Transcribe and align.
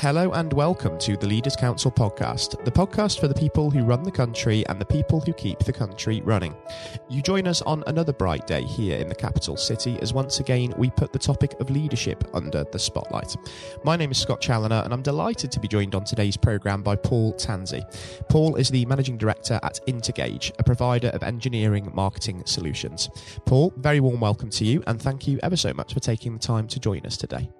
Hello 0.00 0.30
and 0.30 0.52
welcome 0.52 0.96
to 1.00 1.16
the 1.16 1.26
Leaders 1.26 1.56
Council 1.56 1.90
podcast, 1.90 2.64
the 2.64 2.70
podcast 2.70 3.18
for 3.18 3.26
the 3.26 3.34
people 3.34 3.68
who 3.68 3.82
run 3.82 4.04
the 4.04 4.12
country 4.12 4.64
and 4.68 4.80
the 4.80 4.84
people 4.84 5.20
who 5.20 5.32
keep 5.32 5.58
the 5.58 5.72
country 5.72 6.20
running. 6.20 6.54
You 7.08 7.20
join 7.20 7.48
us 7.48 7.62
on 7.62 7.82
another 7.88 8.12
bright 8.12 8.46
day 8.46 8.62
here 8.62 8.96
in 8.96 9.08
the 9.08 9.14
capital 9.16 9.56
city 9.56 9.98
as 10.00 10.14
once 10.14 10.38
again 10.38 10.72
we 10.78 10.90
put 10.90 11.12
the 11.12 11.18
topic 11.18 11.58
of 11.58 11.70
leadership 11.70 12.22
under 12.32 12.62
the 12.62 12.78
spotlight. 12.78 13.36
My 13.82 13.96
name 13.96 14.12
is 14.12 14.18
Scott 14.18 14.40
Challoner 14.40 14.82
and 14.84 14.94
I'm 14.94 15.02
delighted 15.02 15.50
to 15.50 15.58
be 15.58 15.66
joined 15.66 15.96
on 15.96 16.04
today's 16.04 16.36
programme 16.36 16.84
by 16.84 16.94
Paul 16.94 17.34
Tansey. 17.34 17.82
Paul 18.28 18.54
is 18.54 18.68
the 18.68 18.86
Managing 18.86 19.18
Director 19.18 19.58
at 19.64 19.80
Intergage, 19.88 20.52
a 20.60 20.62
provider 20.62 21.08
of 21.08 21.24
engineering 21.24 21.90
marketing 21.92 22.44
solutions. 22.46 23.10
Paul, 23.46 23.72
very 23.78 23.98
warm 23.98 24.20
welcome 24.20 24.50
to 24.50 24.64
you 24.64 24.80
and 24.86 25.02
thank 25.02 25.26
you 25.26 25.40
ever 25.42 25.56
so 25.56 25.74
much 25.74 25.92
for 25.92 25.98
taking 25.98 26.34
the 26.34 26.38
time 26.38 26.68
to 26.68 26.78
join 26.78 27.04
us 27.04 27.16
today. 27.16 27.50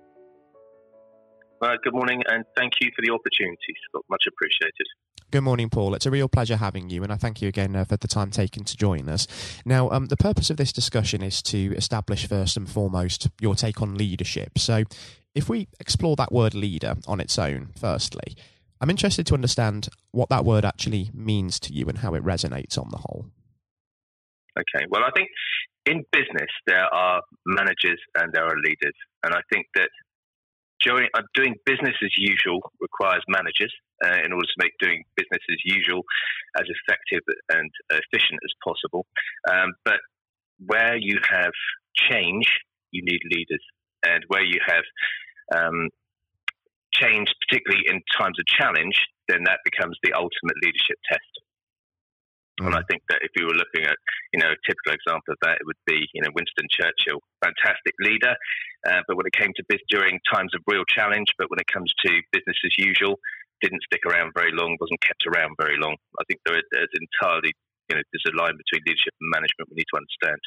Uh, 1.61 1.75
good 1.83 1.93
morning, 1.93 2.23
and 2.29 2.45
thank 2.57 2.75
you 2.81 2.91
for 2.95 3.03
the 3.03 3.13
opportunity, 3.13 3.75
Scott. 3.89 4.05
Much 4.09 4.23
appreciated. 4.29 4.87
Good 5.31 5.43
morning, 5.43 5.69
Paul. 5.69 5.95
It's 5.95 6.07
a 6.07 6.11
real 6.11 6.29
pleasure 6.29 6.57
having 6.57 6.89
you, 6.89 7.03
and 7.03 7.13
I 7.13 7.17
thank 7.17 7.43
you 7.43 7.49
again 7.49 7.75
uh, 7.75 7.85
for 7.85 7.97
the 7.97 8.07
time 8.07 8.31
taken 8.31 8.65
to 8.65 8.77
join 8.77 9.09
us. 9.09 9.27
Now, 9.65 9.91
um, 9.91 10.07
the 10.07 10.17
purpose 10.17 10.51
of 10.51 10.57
this 10.57 10.73
discussion 10.73 11.21
is 11.21 11.43
to 11.43 11.75
establish 11.77 12.27
first 12.27 12.57
and 12.57 12.71
foremost 12.71 13.29
your 13.41 13.57
take 13.57 13.83
on 13.83 13.97
leadership. 13.97 14.59
So, 14.59 14.85
if 15.35 15.49
we 15.49 15.69
explore 15.81 16.15
that 16.17 16.33
word 16.33 16.55
leader 16.55 16.95
on 17.07 17.21
its 17.21 17.39
own, 17.39 17.71
firstly, 17.79 18.37
I'm 18.81 18.91
interested 18.91 19.27
to 19.27 19.35
understand 19.35 19.89
what 20.13 20.29
that 20.29 20.45
word 20.45 20.65
actually 20.65 21.11
means 21.13 21.59
to 21.61 21.75
you 21.75 21.87
and 21.87 21.99
how 21.99 22.15
it 22.15 22.25
resonates 22.25 22.79
on 22.79 22.89
the 22.91 22.99
whole. 22.99 23.27
Okay, 24.57 24.87
well, 24.91 25.03
I 25.05 25.11
think 25.15 25.29
in 25.87 26.05
business 26.13 26.51
there 26.67 26.87
are 26.95 27.21
managers 27.45 28.01
and 28.17 28.33
there 28.33 28.45
are 28.45 28.57
leaders, 28.65 28.95
and 29.25 29.35
I 29.35 29.41
think 29.53 29.67
that 29.75 29.91
doing, 30.85 31.09
uh, 31.15 31.23
doing 31.35 31.55
business 31.65 31.95
as 32.03 32.11
usual 32.17 32.61
requires 32.81 33.23
managers 33.29 33.73
uh, 34.05 34.19
in 34.25 34.33
order 34.33 34.47
to 34.47 34.59
make 34.63 34.73
doing 34.81 35.03
business 35.17 35.43
as 35.51 35.59
usual 35.65 36.03
as 36.59 36.67
effective 36.67 37.23
and 37.51 37.71
efficient 37.91 38.41
as 38.45 38.53
possible. 38.65 39.07
Um, 39.51 39.73
but 39.85 40.01
where 40.67 40.97
you 40.97 41.19
have 41.29 41.53
change, 41.95 42.49
you 42.91 43.03
need 43.05 43.21
leaders. 43.31 43.65
And 44.07 44.23
where 44.29 44.45
you 44.45 44.61
have 44.65 44.87
um, 45.59 45.89
change, 46.93 47.29
particularly 47.49 47.85
in 47.91 48.01
times 48.17 48.39
of 48.39 48.47
challenge, 48.47 48.95
then 49.27 49.43
that 49.45 49.59
becomes 49.65 49.99
the 50.03 50.13
ultimate 50.15 50.57
leadership 50.63 50.99
test. 51.11 51.33
And 52.61 52.75
I 52.75 52.83
think 52.91 53.03
that 53.09 53.23
if 53.23 53.31
you 53.39 53.47
were 53.47 53.55
looking 53.55 53.87
at, 53.87 53.95
you 54.35 54.43
know, 54.43 54.51
a 54.51 54.59
typical 54.67 54.95
example 54.95 55.31
of 55.35 55.39
that, 55.43 55.63
it 55.63 55.67
would 55.67 55.79
be, 55.87 56.03
you 56.15 56.23
know, 56.23 56.31
Winston 56.35 56.67
Churchill, 56.75 57.23
fantastic 57.39 57.95
leader, 58.03 58.35
uh, 58.87 59.03
but 59.07 59.17
when 59.17 59.27
it 59.27 59.33
came 59.33 59.53
to 59.57 59.65
business 59.69 59.83
during 59.91 60.21
times 60.33 60.53
of 60.55 60.63
real 60.67 60.85
challenge, 60.85 61.29
but 61.39 61.51
when 61.51 61.59
it 61.59 61.67
comes 61.67 61.93
to 62.05 62.11
business 62.33 62.57
as 62.65 62.73
usual, 62.79 63.19
didn't 63.61 63.83
stick 63.83 64.03
around 64.07 64.33
very 64.35 64.53
long, 64.53 64.77
wasn't 64.81 65.01
kept 65.01 65.25
around 65.27 65.57
very 65.59 65.79
long. 65.79 65.97
I 66.21 66.25
think 66.29 66.41
there 66.47 66.57
is 66.57 66.65
entirely, 66.73 67.53
you 67.91 67.97
know, 67.97 68.03
there's 68.13 68.35
a 68.35 68.37
line 68.37 68.55
between 68.57 68.83
leadership 68.87 69.15
and 69.21 69.31
management 69.31 69.69
we 69.71 69.77
need 69.77 69.91
to 69.93 69.99
understand. 69.99 70.41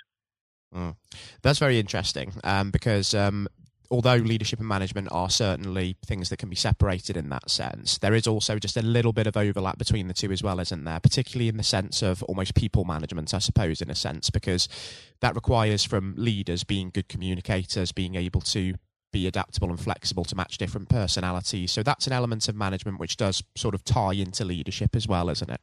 Mm. 0.73 0.95
That's 1.41 1.59
very 1.59 1.79
interesting 1.79 2.33
um, 2.43 2.71
because 2.71 3.13
um, 3.13 3.47
although 3.91 4.15
leadership 4.15 4.59
and 4.59 4.67
management 4.67 5.09
are 5.11 5.29
certainly 5.29 5.97
things 6.05 6.29
that 6.29 6.37
can 6.37 6.49
be 6.49 6.55
separated 6.55 7.17
in 7.17 7.29
that 7.29 7.49
sense, 7.49 7.97
there 7.97 8.13
is 8.13 8.25
also 8.25 8.57
just 8.57 8.77
a 8.77 8.81
little 8.81 9.11
bit 9.11 9.27
of 9.27 9.35
overlap 9.35 9.77
between 9.77 10.07
the 10.07 10.13
two 10.13 10.31
as 10.31 10.41
well, 10.41 10.59
isn't 10.59 10.85
there? 10.85 10.99
Particularly 10.99 11.49
in 11.49 11.57
the 11.57 11.63
sense 11.63 12.01
of 12.01 12.23
almost 12.23 12.55
people 12.55 12.85
management, 12.85 13.33
I 13.33 13.39
suppose, 13.39 13.81
in 13.81 13.89
a 13.89 13.95
sense, 13.95 14.29
because 14.29 14.69
that 15.19 15.35
requires 15.35 15.83
from 15.83 16.15
leaders 16.17 16.63
being 16.63 16.89
good 16.89 17.09
communicators, 17.09 17.91
being 17.91 18.15
able 18.15 18.41
to 18.41 18.75
be 19.11 19.27
adaptable 19.27 19.69
and 19.69 19.79
flexible 19.79 20.23
to 20.23 20.35
match 20.37 20.57
different 20.57 20.87
personalities. 20.87 21.71
So 21.73 21.83
that's 21.83 22.07
an 22.07 22.13
element 22.13 22.47
of 22.47 22.55
management 22.55 22.97
which 22.97 23.17
does 23.17 23.43
sort 23.55 23.75
of 23.75 23.83
tie 23.83 24.13
into 24.13 24.45
leadership 24.45 24.95
as 24.95 25.05
well, 25.05 25.29
isn't 25.29 25.49
it? 25.49 25.59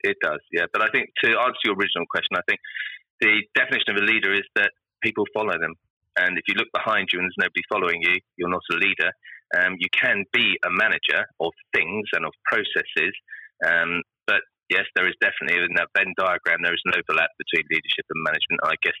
It 0.00 0.16
does, 0.22 0.40
yeah. 0.50 0.64
But 0.72 0.82
I 0.82 0.88
think 0.90 1.10
to 1.22 1.30
answer 1.30 1.60
your 1.64 1.74
original 1.74 2.06
question, 2.10 2.36
I 2.36 2.40
think 2.48 2.60
the 3.20 3.42
definition 3.54 3.90
of 3.90 4.02
a 4.02 4.04
leader 4.04 4.32
is 4.32 4.42
that 4.56 4.70
people 5.02 5.24
follow 5.34 5.52
them. 5.60 5.74
And 6.16 6.36
if 6.36 6.44
you 6.48 6.54
look 6.54 6.68
behind 6.74 7.08
you 7.12 7.18
and 7.18 7.26
there's 7.26 7.46
nobody 7.48 7.64
following 7.68 8.00
you, 8.02 8.20
you're 8.36 8.52
not 8.52 8.64
a 8.72 8.76
leader. 8.76 9.10
Um, 9.56 9.76
you 9.78 9.88
can 9.92 10.24
be 10.32 10.56
a 10.64 10.70
manager 10.70 11.24
of 11.40 11.52
things 11.74 12.08
and 12.12 12.24
of 12.24 12.32
processes. 12.44 13.14
Um, 13.64 14.02
but 14.26 14.40
yes, 14.70 14.84
there 14.96 15.08
is 15.08 15.16
definitely 15.20 15.60
in 15.60 15.76
that 15.76 15.92
Venn 15.96 16.16
diagram, 16.16 16.64
there 16.64 16.74
is 16.74 16.84
an 16.88 16.96
overlap 16.96 17.30
between 17.36 17.68
leadership 17.68 18.06
and 18.08 18.24
management. 18.24 18.64
I 18.64 18.76
guess 18.80 18.96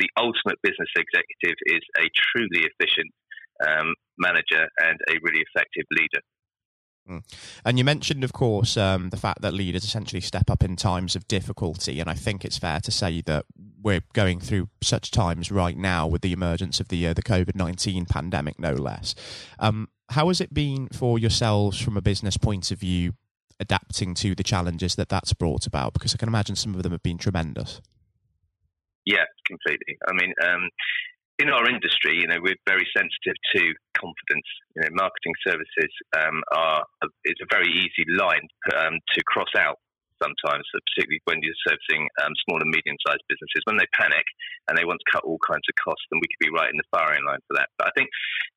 the 0.00 0.08
ultimate 0.16 0.56
business 0.64 0.88
executive 0.96 1.56
is 1.68 1.84
a 2.00 2.08
truly 2.32 2.64
efficient 2.64 3.12
um, 3.60 3.92
manager 4.16 4.64
and 4.80 4.96
a 5.12 5.20
really 5.20 5.44
effective 5.44 5.84
leader. 5.92 6.24
Mm. 7.10 7.22
And 7.64 7.78
you 7.78 7.84
mentioned, 7.84 8.22
of 8.22 8.32
course, 8.32 8.76
um, 8.76 9.10
the 9.10 9.16
fact 9.16 9.42
that 9.42 9.52
leaders 9.52 9.84
essentially 9.84 10.20
step 10.20 10.48
up 10.48 10.62
in 10.62 10.76
times 10.76 11.16
of 11.16 11.26
difficulty. 11.26 11.98
And 11.98 12.08
I 12.08 12.14
think 12.14 12.44
it's 12.44 12.58
fair 12.58 12.80
to 12.80 12.90
say 12.90 13.20
that 13.22 13.46
we're 13.82 14.02
going 14.12 14.40
through 14.40 14.68
such 14.82 15.10
times 15.10 15.50
right 15.50 15.76
now 15.76 16.06
with 16.06 16.22
the 16.22 16.32
emergence 16.32 16.80
of 16.80 16.88
the 16.88 17.08
uh, 17.08 17.14
the 17.14 17.22
COVID 17.22 17.56
nineteen 17.56 18.06
pandemic, 18.06 18.58
no 18.58 18.72
less. 18.72 19.14
Um, 19.58 19.88
how 20.10 20.28
has 20.28 20.40
it 20.40 20.54
been 20.54 20.88
for 20.88 21.18
yourselves 21.18 21.80
from 21.80 21.96
a 21.96 22.02
business 22.02 22.36
point 22.36 22.70
of 22.70 22.78
view, 22.78 23.14
adapting 23.58 24.14
to 24.14 24.34
the 24.34 24.42
challenges 24.42 24.94
that 24.96 25.08
that's 25.08 25.32
brought 25.32 25.66
about? 25.66 25.92
Because 25.92 26.14
I 26.14 26.18
can 26.18 26.28
imagine 26.28 26.56
some 26.56 26.74
of 26.74 26.82
them 26.82 26.92
have 26.92 27.02
been 27.02 27.18
tremendous. 27.18 27.80
Yeah, 29.06 29.24
completely. 29.46 29.96
I 30.06 30.12
mean, 30.12 30.34
um, 30.44 30.68
in 31.40 31.48
our 31.48 31.68
industry, 31.68 32.20
you 32.20 32.28
know, 32.28 32.38
we're 32.42 32.60
very 32.68 32.86
sensitive 32.94 33.36
to 33.56 33.62
confidence. 33.96 34.48
You 34.76 34.82
know, 34.82 34.88
marketing 34.92 35.34
services 35.46 35.92
um, 36.16 36.42
are 36.52 36.84
it's 37.24 37.40
a 37.40 37.48
very 37.50 37.68
easy 37.72 38.04
line 38.12 38.46
um, 38.76 39.00
to 39.14 39.22
cross 39.26 39.50
out 39.56 39.76
sometimes, 40.22 40.64
particularly 40.70 41.20
when 41.24 41.40
you're 41.42 41.56
servicing 41.66 42.06
um, 42.22 42.32
small 42.46 42.60
and 42.60 42.70
medium-sized 42.70 43.24
businesses. 43.26 43.64
When 43.64 43.80
they 43.80 43.88
panic 43.96 44.24
and 44.68 44.76
they 44.76 44.84
want 44.84 45.00
to 45.00 45.10
cut 45.10 45.24
all 45.24 45.40
kinds 45.42 45.64
of 45.66 45.74
costs, 45.80 46.04
then 46.12 46.20
we 46.22 46.28
could 46.28 46.44
be 46.44 46.54
right 46.54 46.70
in 46.70 46.78
the 46.78 46.86
firing 46.92 47.24
line 47.24 47.42
for 47.48 47.56
that. 47.56 47.72
But 47.80 47.88
I 47.88 47.92
think 47.96 48.08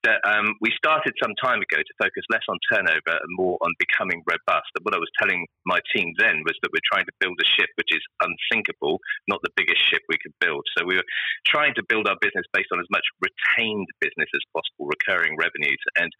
that 0.03 0.19
um, 0.28 0.56
we 0.59 0.69
started 0.75 1.16
some 1.24 1.34
time 1.40 1.63
ago 1.63 1.79
to 1.79 1.94
focus 2.00 2.28
less 2.29 2.46
on 2.51 2.59
turnover 2.68 3.16
and 3.16 3.31
more 3.40 3.57
on 3.63 3.72
becoming 3.79 4.22
robust. 4.28 4.69
And 4.75 4.84
what 4.84 4.96
I 4.96 5.01
was 5.01 5.12
telling 5.18 5.47
my 5.66 5.79
team 5.96 6.12
then 6.19 6.44
was 6.44 6.56
that 6.62 6.72
we're 6.75 6.90
trying 6.91 7.07
to 7.07 7.16
build 7.24 7.40
a 7.40 7.47
ship 7.47 7.72
which 7.80 7.91
is 7.95 8.03
unsinkable, 8.19 9.00
not 9.31 9.40
the 9.44 9.56
biggest 9.56 9.80
ship 9.88 10.03
we 10.12 10.19
could 10.19 10.35
build. 10.44 10.63
So 10.78 10.84
we 10.84 11.00
were 11.00 11.07
trying 11.47 11.74
to 11.80 11.84
build 11.88 12.07
our 12.07 12.19
business 12.19 12.45
based 12.51 12.69
on 12.75 12.80
as 12.80 12.90
much 12.91 13.06
retained 13.24 13.88
business 14.03 14.30
as 14.35 14.44
possible, 14.51 14.91
recurring 14.91 15.40
revenues. 15.40 15.81
And 15.95 16.12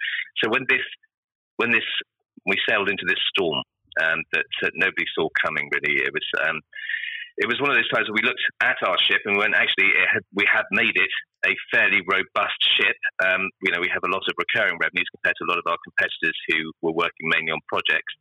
so 0.42 0.50
when 0.50 0.66
this 0.70 0.86
when 1.58 1.72
this 1.72 1.86
we 2.46 2.58
sailed 2.68 2.90
into 2.90 3.06
this 3.08 3.20
storm 3.30 3.64
um, 4.02 4.24
that 4.34 4.50
uh, 4.64 4.70
nobody 4.76 5.06
saw 5.14 5.28
coming. 5.44 5.70
Really, 5.74 6.02
it 6.02 6.14
was 6.14 6.28
um, 6.48 6.62
it 7.38 7.50
was 7.50 7.58
one 7.58 7.74
of 7.74 7.78
those 7.78 7.90
times 7.90 8.06
where 8.06 8.22
we 8.22 8.28
looked 8.30 8.46
at 8.62 8.78
our 8.86 8.98
ship 9.10 9.26
and 9.26 9.34
we 9.34 9.42
went, 9.42 9.58
actually, 9.58 9.90
had, 10.06 10.22
we 10.38 10.46
had 10.46 10.70
made 10.70 10.94
it 10.94 11.14
a 11.50 11.58
fairly 11.74 12.06
robust 12.06 12.62
ship. 12.78 12.96
Um, 13.26 13.50
you 13.66 13.74
know, 13.74 13.82
we 13.82 13.90
have 13.90 14.06
a 14.06 14.14
lot 14.14 14.22
of 14.30 14.38
recurring 14.38 14.78
revenues 14.78 15.10
compared 15.10 15.34
to 15.42 15.46
a 15.46 15.50
lot 15.50 15.58
of 15.58 15.66
our 15.66 15.82
competitors 15.82 16.38
who 16.48 16.70
were 16.86 16.94
working 16.94 17.34
mainly 17.34 17.50
on 17.50 17.60
projects, 17.66 18.14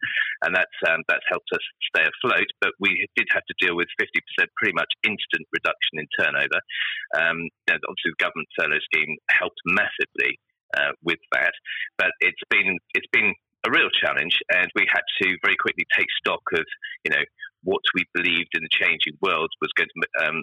and 0.43 0.57
that's 0.57 0.79
um, 0.89 1.05
that's 1.13 1.25
helped 1.29 1.53
us 1.53 1.63
stay 1.93 2.09
afloat. 2.09 2.49
But 2.65 2.73
we 2.81 3.05
did 3.15 3.29
have 3.37 3.45
to 3.45 3.55
deal 3.61 3.77
with 3.77 3.93
50% 4.01 4.09
pretty 4.57 4.75
much 4.75 4.91
instant 5.05 5.45
reduction 5.53 6.01
in 6.01 6.09
turnover. 6.17 6.61
Um, 7.13 7.53
obviously, 7.69 8.17
the 8.17 8.25
government 8.25 8.49
furlough 8.57 8.85
scheme 8.89 9.21
helped 9.29 9.61
massively. 9.69 10.41
Uh, 10.73 10.97
with 11.05 11.19
that, 11.31 11.53
but 11.99 12.09
it's 12.21 12.41
been 12.49 12.79
it's 12.95 13.07
been 13.13 13.35
a 13.67 13.71
real 13.71 13.91
challenge, 13.91 14.39
and 14.51 14.69
we 14.75 14.87
had 14.91 15.03
to 15.23 15.37
very 15.43 15.57
quickly 15.57 15.87
take 15.97 16.09
stock 16.19 16.43
of 16.55 16.65
you 17.05 17.11
know 17.11 17.25
what 17.63 17.83
we 17.95 18.05
believed 18.15 18.51
in 18.55 18.63
the 18.63 18.73
changing 18.73 19.15
world 19.23 19.51
was 19.61 19.71
going 19.77 19.89
to 19.89 20.27
um, 20.27 20.43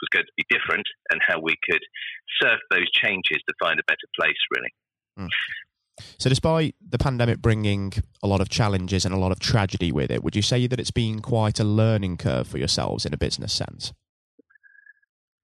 was 0.00 0.08
going 0.12 0.24
to 0.24 0.32
be 0.36 0.44
different, 0.48 0.86
and 1.10 1.20
how 1.26 1.38
we 1.40 1.54
could 1.68 1.82
surf 2.40 2.60
those 2.70 2.90
changes 2.92 3.42
to 3.48 3.54
find 3.60 3.78
a 3.78 3.84
better 3.86 4.08
place. 4.18 4.40
Really. 4.54 4.72
Mm. 5.18 5.28
So, 6.18 6.28
despite 6.30 6.74
the 6.80 6.98
pandemic 6.98 7.42
bringing 7.42 7.92
a 8.22 8.26
lot 8.26 8.40
of 8.40 8.48
challenges 8.48 9.04
and 9.04 9.14
a 9.14 9.18
lot 9.18 9.32
of 9.32 9.40
tragedy 9.40 9.92
with 9.92 10.10
it, 10.10 10.22
would 10.24 10.36
you 10.36 10.42
say 10.42 10.66
that 10.66 10.80
it's 10.80 10.90
been 10.90 11.20
quite 11.20 11.60
a 11.60 11.64
learning 11.64 12.16
curve 12.16 12.46
for 12.46 12.58
yourselves 12.58 13.04
in 13.04 13.12
a 13.12 13.18
business 13.18 13.52
sense? 13.52 13.92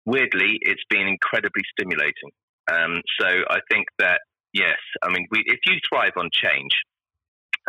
Weirdly, 0.06 0.58
it's 0.62 0.84
been 0.88 1.08
incredibly 1.08 1.62
stimulating. 1.72 2.30
Um, 2.70 3.02
so, 3.20 3.26
I 3.50 3.58
think 3.70 3.86
that 3.98 4.20
yes, 4.52 4.78
I 5.02 5.10
mean, 5.10 5.26
we, 5.30 5.42
if 5.46 5.58
you 5.66 5.78
thrive 5.88 6.12
on 6.16 6.30
change, 6.32 6.72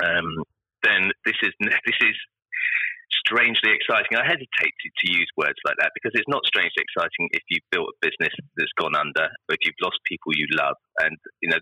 um, 0.04 0.44
then 0.84 1.12
this 1.26 1.38
is 1.42 1.54
this 1.62 2.00
is 2.02 2.18
strangely 3.28 3.76
exciting. 3.76 4.16
I 4.16 4.24
hesitate 4.24 4.76
to, 4.84 5.06
use 5.08 5.30
words 5.40 5.56
like 5.64 5.80
that 5.80 5.96
because 5.96 6.12
it's 6.20 6.28
not 6.28 6.44
strangely 6.44 6.84
exciting 6.84 7.32
if 7.32 7.44
you've 7.48 7.64
built 7.72 7.96
a 7.96 7.98
business 8.04 8.36
that's 8.60 8.76
gone 8.76 8.92
under, 8.92 9.32
or 9.48 9.52
if 9.56 9.64
you've 9.64 9.80
lost 9.80 9.96
people 10.04 10.36
you 10.36 10.48
love. 10.52 10.76
And 11.00 11.16
you 11.40 11.48
know, 11.48 11.62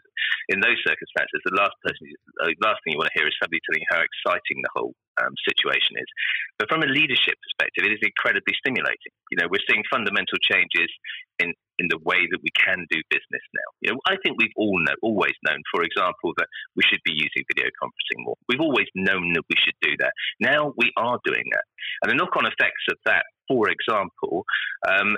in 0.50 0.60
those 0.66 0.82
circumstances, 0.82 1.40
the 1.46 1.54
last 1.54 1.78
person, 1.86 2.10
the 2.42 2.58
last 2.66 2.82
thing 2.82 2.98
you 2.98 3.00
want 3.02 3.14
to 3.14 3.18
hear 3.18 3.30
is 3.30 3.38
somebody 3.38 3.62
telling 3.70 3.86
you 3.86 3.92
how 3.94 4.02
exciting 4.02 4.66
the 4.66 4.74
whole 4.74 4.98
um, 5.22 5.34
situation 5.46 6.02
is. 6.02 6.10
But 6.58 6.74
from 6.74 6.82
a 6.82 6.90
leadership 6.90 7.38
perspective, 7.38 7.86
it 7.86 7.94
is 7.94 8.02
incredibly 8.02 8.56
stimulating. 8.58 9.14
You 9.30 9.38
know, 9.40 9.48
we're 9.48 9.64
seeing 9.70 9.86
fundamental 9.94 10.42
changes 10.42 10.90
in 11.38 11.54
in 11.78 11.92
the 11.92 12.00
way 12.08 12.24
that 12.32 12.42
we 12.42 12.52
can 12.56 12.88
do 12.90 13.00
business 13.12 13.46
now. 13.52 13.70
I 14.06 14.16
think 14.22 14.38
we've 14.38 14.54
all 14.56 14.80
know, 14.86 14.94
always 15.02 15.34
known, 15.48 15.62
for 15.74 15.84
example, 15.84 16.34
that 16.38 16.48
we 16.75 16.84
should 16.88 17.02
be 17.04 17.13
using 17.13 17.44
video 17.54 17.69
conferencing 17.81 18.24
more. 18.24 18.36
We've 18.48 18.62
always 18.62 18.88
known 18.96 19.34
that 19.34 19.44
we 19.50 19.56
should 19.57 19.75
do 19.81 19.94
that. 20.00 20.13
Now 20.40 20.74
we 20.78 20.92
are 20.98 21.18
doing 21.25 21.44
that, 21.52 21.66
and 22.04 22.12
the 22.12 22.16
knock-on 22.16 22.46
effects 22.46 22.86
of 22.90 22.98
that, 23.06 23.25
for 23.48 23.69
example, 23.69 24.46
um, 24.88 25.18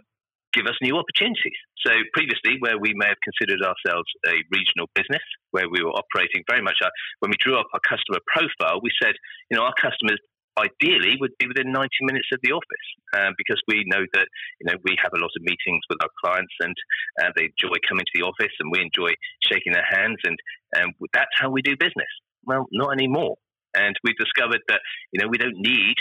give 0.54 0.66
us 0.66 0.76
new 0.82 0.98
opportunities. 0.98 1.60
So 1.86 1.92
previously, 2.14 2.58
where 2.60 2.80
we 2.80 2.94
may 2.96 3.08
have 3.08 3.22
considered 3.24 3.62
ourselves 3.62 4.08
a 4.26 4.42
regional 4.52 4.90
business, 4.96 5.24
where 5.52 5.70
we 5.70 5.84
were 5.84 5.92
operating 5.92 6.44
very 6.50 6.62
much, 6.62 6.80
uh, 6.84 6.90
when 7.20 7.32
we 7.32 7.38
drew 7.44 7.60
up 7.60 7.68
our 7.74 7.84
customer 7.84 8.20
profile, 8.28 8.80
we 8.82 8.90
said, 9.02 9.14
you 9.52 9.58
know, 9.58 9.64
our 9.64 9.76
customers 9.80 10.20
ideally 10.58 11.16
would 11.22 11.38
be 11.40 11.48
within 11.48 11.72
90 11.72 11.90
minutes 12.02 12.28
of 12.34 12.40
the 12.42 12.52
office 12.52 12.88
um, 13.14 13.34
because 13.38 13.62
we 13.68 13.86
know 13.88 14.02
that 14.14 14.28
you 14.60 14.66
know 14.66 14.78
we 14.84 14.98
have 15.02 15.14
a 15.14 15.22
lot 15.22 15.32
of 15.32 15.42
meetings 15.42 15.82
with 15.90 16.02
our 16.02 16.10
clients 16.24 16.54
and 16.62 16.76
uh, 17.22 17.30
they 17.38 17.54
enjoy 17.54 17.78
coming 17.88 18.06
to 18.06 18.16
the 18.18 18.26
office 18.26 18.54
and 18.60 18.72
we 18.72 18.82
enjoy 18.82 19.14
shaking 19.46 19.74
their 19.74 19.86
hands 19.86 20.18
and 20.26 20.38
um, 20.78 20.90
that's 21.14 21.34
how 21.38 21.50
we 21.50 21.62
do 21.62 21.78
business. 21.78 22.10
Well, 22.46 22.66
not 22.72 22.94
anymore. 22.94 23.36
And 23.76 23.96
we've 24.04 24.18
discovered 24.18 24.62
that 24.68 24.82
you 25.14 25.22
know 25.22 25.30
we 25.30 25.38
don't 25.38 25.58
need 25.58 25.96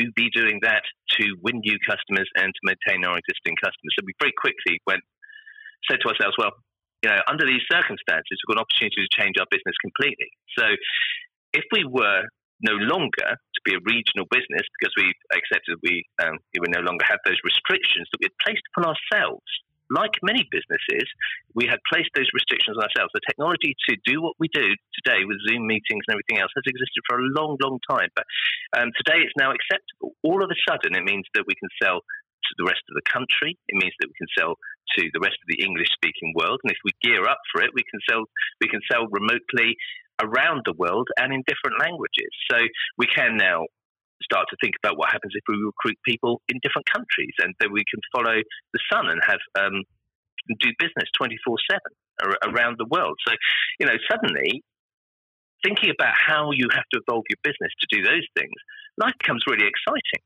to 0.00 0.08
be 0.16 0.30
doing 0.32 0.60
that 0.62 0.82
to 1.20 1.36
win 1.44 1.60
new 1.60 1.76
customers 1.84 2.28
and 2.36 2.48
to 2.48 2.60
maintain 2.64 3.04
our 3.04 3.18
existing 3.20 3.56
customers. 3.60 3.92
So 3.92 4.04
we 4.08 4.16
very 4.18 4.32
quickly 4.32 4.80
went 4.86 5.04
said 5.90 5.98
to 6.00 6.08
ourselves, 6.08 6.38
well, 6.38 6.54
you 7.02 7.10
know, 7.10 7.18
under 7.26 7.44
these 7.44 7.60
circumstances, 7.66 8.38
we've 8.40 8.54
got 8.54 8.62
an 8.62 8.64
opportunity 8.64 9.02
to 9.02 9.10
change 9.10 9.34
our 9.36 9.50
business 9.50 9.74
completely. 9.82 10.30
So 10.56 10.64
if 11.52 11.66
we 11.74 11.84
were 11.84 12.30
no 12.62 12.78
longer 12.78 13.36
to 13.36 13.60
be 13.64 13.74
a 13.74 13.82
regional 13.84 14.26
business 14.30 14.64
because 14.78 14.94
we 14.96 15.12
accepted 15.34 15.78
we 15.82 16.06
um, 16.22 16.38
we 16.54 16.70
no 16.70 16.80
longer 16.82 17.04
have 17.06 17.20
those 17.26 17.38
restrictions 17.44 18.08
that 18.10 18.18
we 18.22 18.30
had 18.30 18.38
placed 18.42 18.64
upon 18.72 18.94
ourselves. 18.94 19.46
Like 19.92 20.16
many 20.24 20.48
businesses, 20.48 21.04
we 21.52 21.68
had 21.68 21.76
placed 21.84 22.08
those 22.16 22.30
restrictions 22.32 22.80
on 22.80 22.88
ourselves. 22.88 23.12
The 23.12 23.28
technology 23.28 23.76
to 23.90 23.96
do 24.08 24.24
what 24.24 24.40
we 24.40 24.48
do 24.48 24.72
today 24.96 25.28
with 25.28 25.36
Zoom 25.44 25.68
meetings 25.68 26.08
and 26.08 26.16
everything 26.16 26.40
else 26.40 26.48
has 26.56 26.64
existed 26.64 27.02
for 27.04 27.20
a 27.20 27.28
long, 27.36 27.60
long 27.60 27.76
time. 27.84 28.08
But 28.16 28.24
um, 28.72 28.88
today 28.96 29.20
it's 29.20 29.36
now 29.36 29.52
acceptable. 29.52 30.16
All 30.24 30.40
of 30.40 30.48
a 30.48 30.56
sudden, 30.64 30.96
it 30.96 31.04
means 31.04 31.28
that 31.36 31.44
we 31.44 31.52
can 31.60 31.68
sell 31.76 32.00
to 32.00 32.52
the 32.56 32.64
rest 32.64 32.80
of 32.88 32.96
the 32.96 33.04
country. 33.04 33.58
It 33.68 33.76
means 33.76 33.92
that 34.00 34.08
we 34.08 34.16
can 34.16 34.32
sell 34.32 34.56
to 34.96 35.08
the 35.12 35.20
rest 35.20 35.36
of 35.40 35.48
the 35.48 35.60
English 35.60 35.88
speaking 35.92 36.32
world. 36.36 36.60
And 36.64 36.72
if 36.72 36.80
we 36.84 36.92
gear 37.00 37.24
up 37.28 37.40
for 37.52 37.62
it, 37.62 37.70
we 37.74 37.84
can 37.84 38.00
sell 38.08 38.24
we 38.60 38.68
can 38.68 38.80
sell 38.90 39.08
remotely 39.08 39.76
around 40.20 40.62
the 40.64 40.74
world 40.76 41.08
and 41.16 41.32
in 41.32 41.42
different 41.46 41.80
languages. 41.80 42.30
So 42.50 42.58
we 42.98 43.06
can 43.06 43.36
now 43.36 43.64
start 44.22 44.46
to 44.50 44.56
think 44.62 44.74
about 44.82 44.96
what 44.96 45.10
happens 45.10 45.32
if 45.34 45.42
we 45.48 45.56
recruit 45.56 45.98
people 46.06 46.40
in 46.48 46.58
different 46.62 46.86
countries 46.92 47.34
and 47.38 47.54
that 47.60 47.70
we 47.70 47.84
can 47.90 48.00
follow 48.14 48.38
the 48.72 48.80
sun 48.92 49.10
and 49.10 49.20
have 49.26 49.42
um, 49.58 49.82
do 50.60 50.70
business 50.78 51.08
24 51.16 51.56
7 51.70 52.34
around 52.46 52.76
the 52.78 52.86
world. 52.90 53.18
So, 53.26 53.34
you 53.80 53.86
know, 53.86 53.96
suddenly 54.10 54.62
thinking 55.64 55.90
about 55.90 56.14
how 56.14 56.50
you 56.52 56.66
have 56.72 56.84
to 56.92 57.00
evolve 57.06 57.24
your 57.30 57.38
business 57.42 57.70
to 57.80 57.86
do 57.90 58.02
those 58.02 58.26
things, 58.36 58.54
life 58.98 59.14
becomes 59.18 59.42
really 59.46 59.66
exciting. 59.66 60.22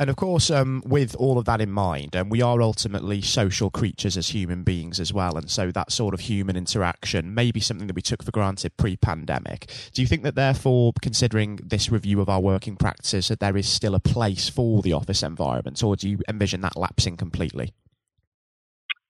And 0.00 0.08
of 0.08 0.14
course, 0.14 0.48
um, 0.48 0.80
with 0.86 1.16
all 1.16 1.38
of 1.38 1.44
that 1.46 1.60
in 1.60 1.72
mind, 1.72 2.14
um, 2.14 2.28
we 2.28 2.40
are 2.40 2.62
ultimately 2.62 3.20
social 3.20 3.68
creatures 3.68 4.16
as 4.16 4.28
human 4.28 4.62
beings 4.62 5.00
as 5.00 5.12
well. 5.12 5.36
And 5.36 5.50
so 5.50 5.72
that 5.72 5.90
sort 5.90 6.14
of 6.14 6.20
human 6.20 6.56
interaction 6.56 7.34
may 7.34 7.50
be 7.50 7.58
something 7.58 7.88
that 7.88 7.96
we 7.96 8.02
took 8.02 8.22
for 8.22 8.30
granted 8.30 8.76
pre 8.76 8.96
pandemic. 8.96 9.68
Do 9.92 10.00
you 10.00 10.06
think 10.06 10.22
that, 10.22 10.36
therefore, 10.36 10.92
considering 11.02 11.58
this 11.64 11.90
review 11.90 12.20
of 12.20 12.28
our 12.28 12.40
working 12.40 12.76
practices, 12.76 13.26
that 13.26 13.40
there 13.40 13.56
is 13.56 13.68
still 13.68 13.96
a 13.96 14.00
place 14.00 14.48
for 14.48 14.82
the 14.82 14.92
office 14.92 15.24
environment, 15.24 15.82
or 15.82 15.96
do 15.96 16.08
you 16.08 16.20
envision 16.28 16.60
that 16.60 16.76
lapsing 16.76 17.16
completely? 17.16 17.74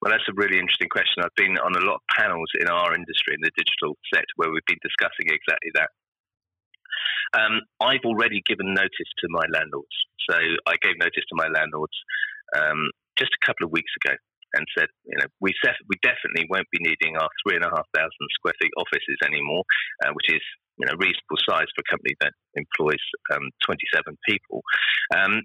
Well, 0.00 0.12
that's 0.12 0.28
a 0.30 0.34
really 0.36 0.58
interesting 0.58 0.88
question. 0.88 1.22
I've 1.22 1.34
been 1.36 1.58
on 1.58 1.74
a 1.76 1.84
lot 1.84 1.96
of 1.96 2.02
panels 2.16 2.48
in 2.60 2.68
our 2.68 2.94
industry, 2.94 3.34
in 3.34 3.42
the 3.42 3.50
digital 3.56 3.98
sector, 4.14 4.32
where 4.36 4.50
we've 4.50 4.64
been 4.66 4.80
discussing 4.80 5.26
exactly 5.26 5.70
that. 5.74 5.90
Um, 7.34 7.60
I've 7.80 8.04
already 8.04 8.42
given 8.46 8.74
notice 8.74 9.10
to 9.20 9.26
my 9.28 9.44
landlords. 9.52 9.96
So 10.28 10.36
I 10.66 10.76
gave 10.82 10.98
notice 10.98 11.24
to 11.28 11.36
my 11.36 11.48
landlords 11.48 11.96
um, 12.56 12.90
just 13.18 13.32
a 13.32 13.46
couple 13.46 13.66
of 13.66 13.72
weeks 13.72 13.92
ago 14.04 14.14
and 14.54 14.64
said, 14.76 14.88
you 15.04 15.16
know, 15.18 15.28
we, 15.40 15.52
def- 15.62 15.84
we 15.88 15.96
definitely 16.00 16.48
won't 16.48 16.68
be 16.72 16.80
needing 16.80 17.16
our 17.16 17.28
three 17.44 17.56
and 17.56 17.64
a 17.64 17.72
half 17.72 17.84
thousand 17.92 18.26
square 18.32 18.56
feet 18.60 18.72
offices 18.76 19.18
anymore, 19.24 19.64
uh, 20.04 20.12
which 20.12 20.32
is 20.32 20.44
you 20.78 20.86
know 20.86 20.94
a 20.94 21.00
reasonable 21.00 21.40
size 21.44 21.68
for 21.74 21.82
a 21.84 21.90
company 21.90 22.14
that 22.20 22.32
employs 22.54 23.02
um, 23.34 23.50
27 23.66 24.16
people. 24.28 24.62
Um, 25.12 25.42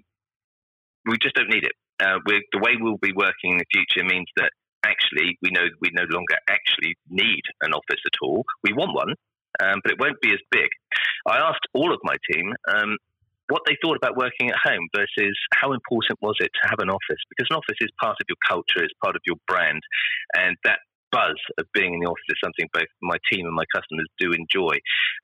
we 1.04 1.18
just 1.20 1.34
don't 1.34 1.50
need 1.50 1.64
it. 1.64 1.76
Uh, 2.00 2.18
the 2.24 2.62
way 2.62 2.80
we'll 2.80 3.02
be 3.02 3.12
working 3.12 3.52
in 3.52 3.58
the 3.58 3.70
future 3.72 4.04
means 4.06 4.28
that 4.36 4.50
actually 4.84 5.36
we 5.42 5.50
know 5.50 5.68
we 5.80 5.90
no 5.92 6.04
longer 6.08 6.36
actually 6.48 6.96
need 7.08 7.42
an 7.60 7.72
office 7.72 8.00
at 8.04 8.18
all. 8.22 8.44
We 8.62 8.72
want 8.72 8.94
one, 8.94 9.14
um, 9.62 9.80
but 9.82 9.92
it 9.92 10.00
won't 10.00 10.20
be 10.20 10.32
as 10.32 10.40
big. 10.50 10.68
I 11.26 11.38
asked 11.38 11.66
all 11.74 11.92
of 11.92 12.00
my 12.02 12.16
team 12.30 12.52
um, 12.68 12.96
what 13.48 13.62
they 13.66 13.76
thought 13.82 13.96
about 13.96 14.16
working 14.16 14.50
at 14.50 14.56
home 14.62 14.88
versus 14.94 15.36
how 15.54 15.72
important 15.72 16.18
was 16.22 16.36
it 16.40 16.50
to 16.62 16.68
have 16.68 16.80
an 16.80 16.88
office 16.88 17.20
because 17.28 17.46
an 17.50 17.56
office 17.56 17.76
is 17.80 17.90
part 18.00 18.16
of 18.20 18.26
your 18.28 18.40
culture, 18.48 18.82
it's 18.82 18.94
part 19.02 19.16
of 19.16 19.22
your 19.26 19.36
brand, 19.46 19.80
and 20.36 20.56
that 20.64 20.78
buzz 21.12 21.36
of 21.58 21.66
being 21.72 21.94
in 21.94 22.00
the 22.00 22.10
office 22.10 22.26
is 22.28 22.40
something 22.42 22.66
both 22.72 22.90
my 23.02 23.16
team 23.30 23.46
and 23.46 23.54
my 23.54 23.68
customers 23.74 24.08
do 24.18 24.32
enjoy. 24.32 24.74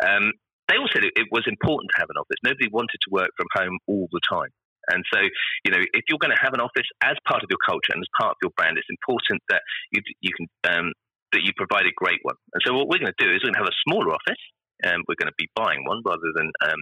Um, 0.07 0.33
they 0.69 0.79
all 0.79 0.89
said 0.93 1.03
it, 1.03 1.13
it 1.17 1.27
was 1.33 1.43
important 1.51 1.91
to 1.95 2.01
have 2.01 2.11
an 2.15 2.21
office. 2.21 2.39
Nobody 2.45 2.69
wanted 2.71 3.01
to 3.03 3.11
work 3.11 3.31
from 3.37 3.51
home 3.57 3.77
all 3.89 4.07
the 4.13 4.23
time. 4.31 4.55
And 4.89 5.05
so, 5.13 5.21
you 5.65 5.71
know, 5.71 5.83
if 5.93 6.05
you're 6.09 6.23
going 6.23 6.35
to 6.35 6.43
have 6.43 6.55
an 6.55 6.61
office 6.61 6.87
as 7.03 7.17
part 7.27 7.43
of 7.43 7.51
your 7.51 7.61
culture 7.67 7.93
and 7.93 8.01
as 8.01 8.11
part 8.19 8.33
of 8.33 8.39
your 8.43 8.55
brand, 8.57 8.79
it's 8.79 8.89
important 8.91 9.43
that 9.51 9.63
you 9.93 10.01
you 10.21 10.33
can 10.35 10.47
um, 10.73 10.93
that 11.33 11.43
you 11.43 11.53
provide 11.57 11.87
a 11.87 11.95
great 11.97 12.21
one. 12.23 12.37
And 12.55 12.63
so, 12.65 12.75
what 12.75 12.89
we're 12.89 13.03
going 13.03 13.15
to 13.15 13.25
do 13.25 13.31
is 13.31 13.43
we're 13.43 13.53
going 13.53 13.61
to 13.61 13.65
have 13.67 13.75
a 13.75 13.83
smaller 13.87 14.13
office. 14.15 14.43
and 14.83 15.05
we're 15.07 15.21
going 15.21 15.31
to 15.31 15.41
be 15.41 15.49
buying 15.55 15.85
one 15.85 16.01
rather 16.05 16.33
than 16.35 16.49
um, 16.65 16.81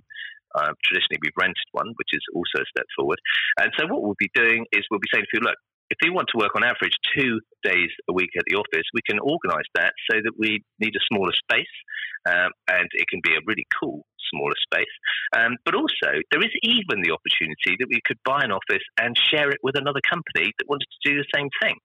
uh, 0.55 0.73
traditionally 0.85 1.19
we've 1.23 1.37
rented 1.41 1.69
one, 1.73 1.91
which 1.99 2.13
is 2.13 2.25
also 2.35 2.63
a 2.63 2.71
step 2.71 2.87
forward. 2.97 3.19
And 3.61 3.71
so, 3.79 3.87
what 3.87 4.03
we'll 4.03 4.19
be 4.19 4.31
doing 4.35 4.65
is 4.73 4.87
we'll 4.91 5.03
be 5.03 5.13
saying 5.13 5.27
to 5.29 5.35
you, 5.41 5.45
look, 5.45 5.59
if 5.91 5.99
you 6.05 6.13
want 6.13 6.29
to 6.33 6.39
work 6.39 6.53
on 6.55 6.65
average 6.65 6.93
two 7.17 7.41
days 7.65 7.89
a 8.09 8.13
week 8.13 8.31
at 8.37 8.45
the 8.47 8.57
office, 8.57 8.85
we 8.93 9.01
can 9.09 9.19
organise 9.19 9.69
that 9.75 9.93
so 10.11 10.21
that 10.21 10.37
we 10.37 10.61
need 10.79 10.95
a 10.95 11.05
smaller 11.09 11.33
space, 11.33 11.75
um, 12.29 12.53
and 12.69 12.89
it 12.93 13.09
can 13.09 13.21
be 13.23 13.33
a 13.33 13.45
really 13.47 13.67
cool 13.81 14.05
smaller 14.31 14.57
space. 14.61 14.95
Um, 15.33 15.57
but 15.65 15.75
also, 15.75 16.21
there 16.31 16.45
is 16.45 16.53
even 16.63 17.01
the 17.01 17.17
opportunity 17.17 17.77
that 17.81 17.89
we 17.89 18.01
could 18.05 18.19
buy 18.25 18.45
an 18.45 18.53
office 18.53 18.85
and 19.01 19.17
share 19.17 19.49
it 19.49 19.59
with 19.63 19.77
another 19.77 20.01
company 20.05 20.53
that 20.59 20.69
wanted 20.69 20.89
to 20.93 21.11
do 21.11 21.17
the 21.17 21.29
same 21.35 21.49
thing. 21.63 21.77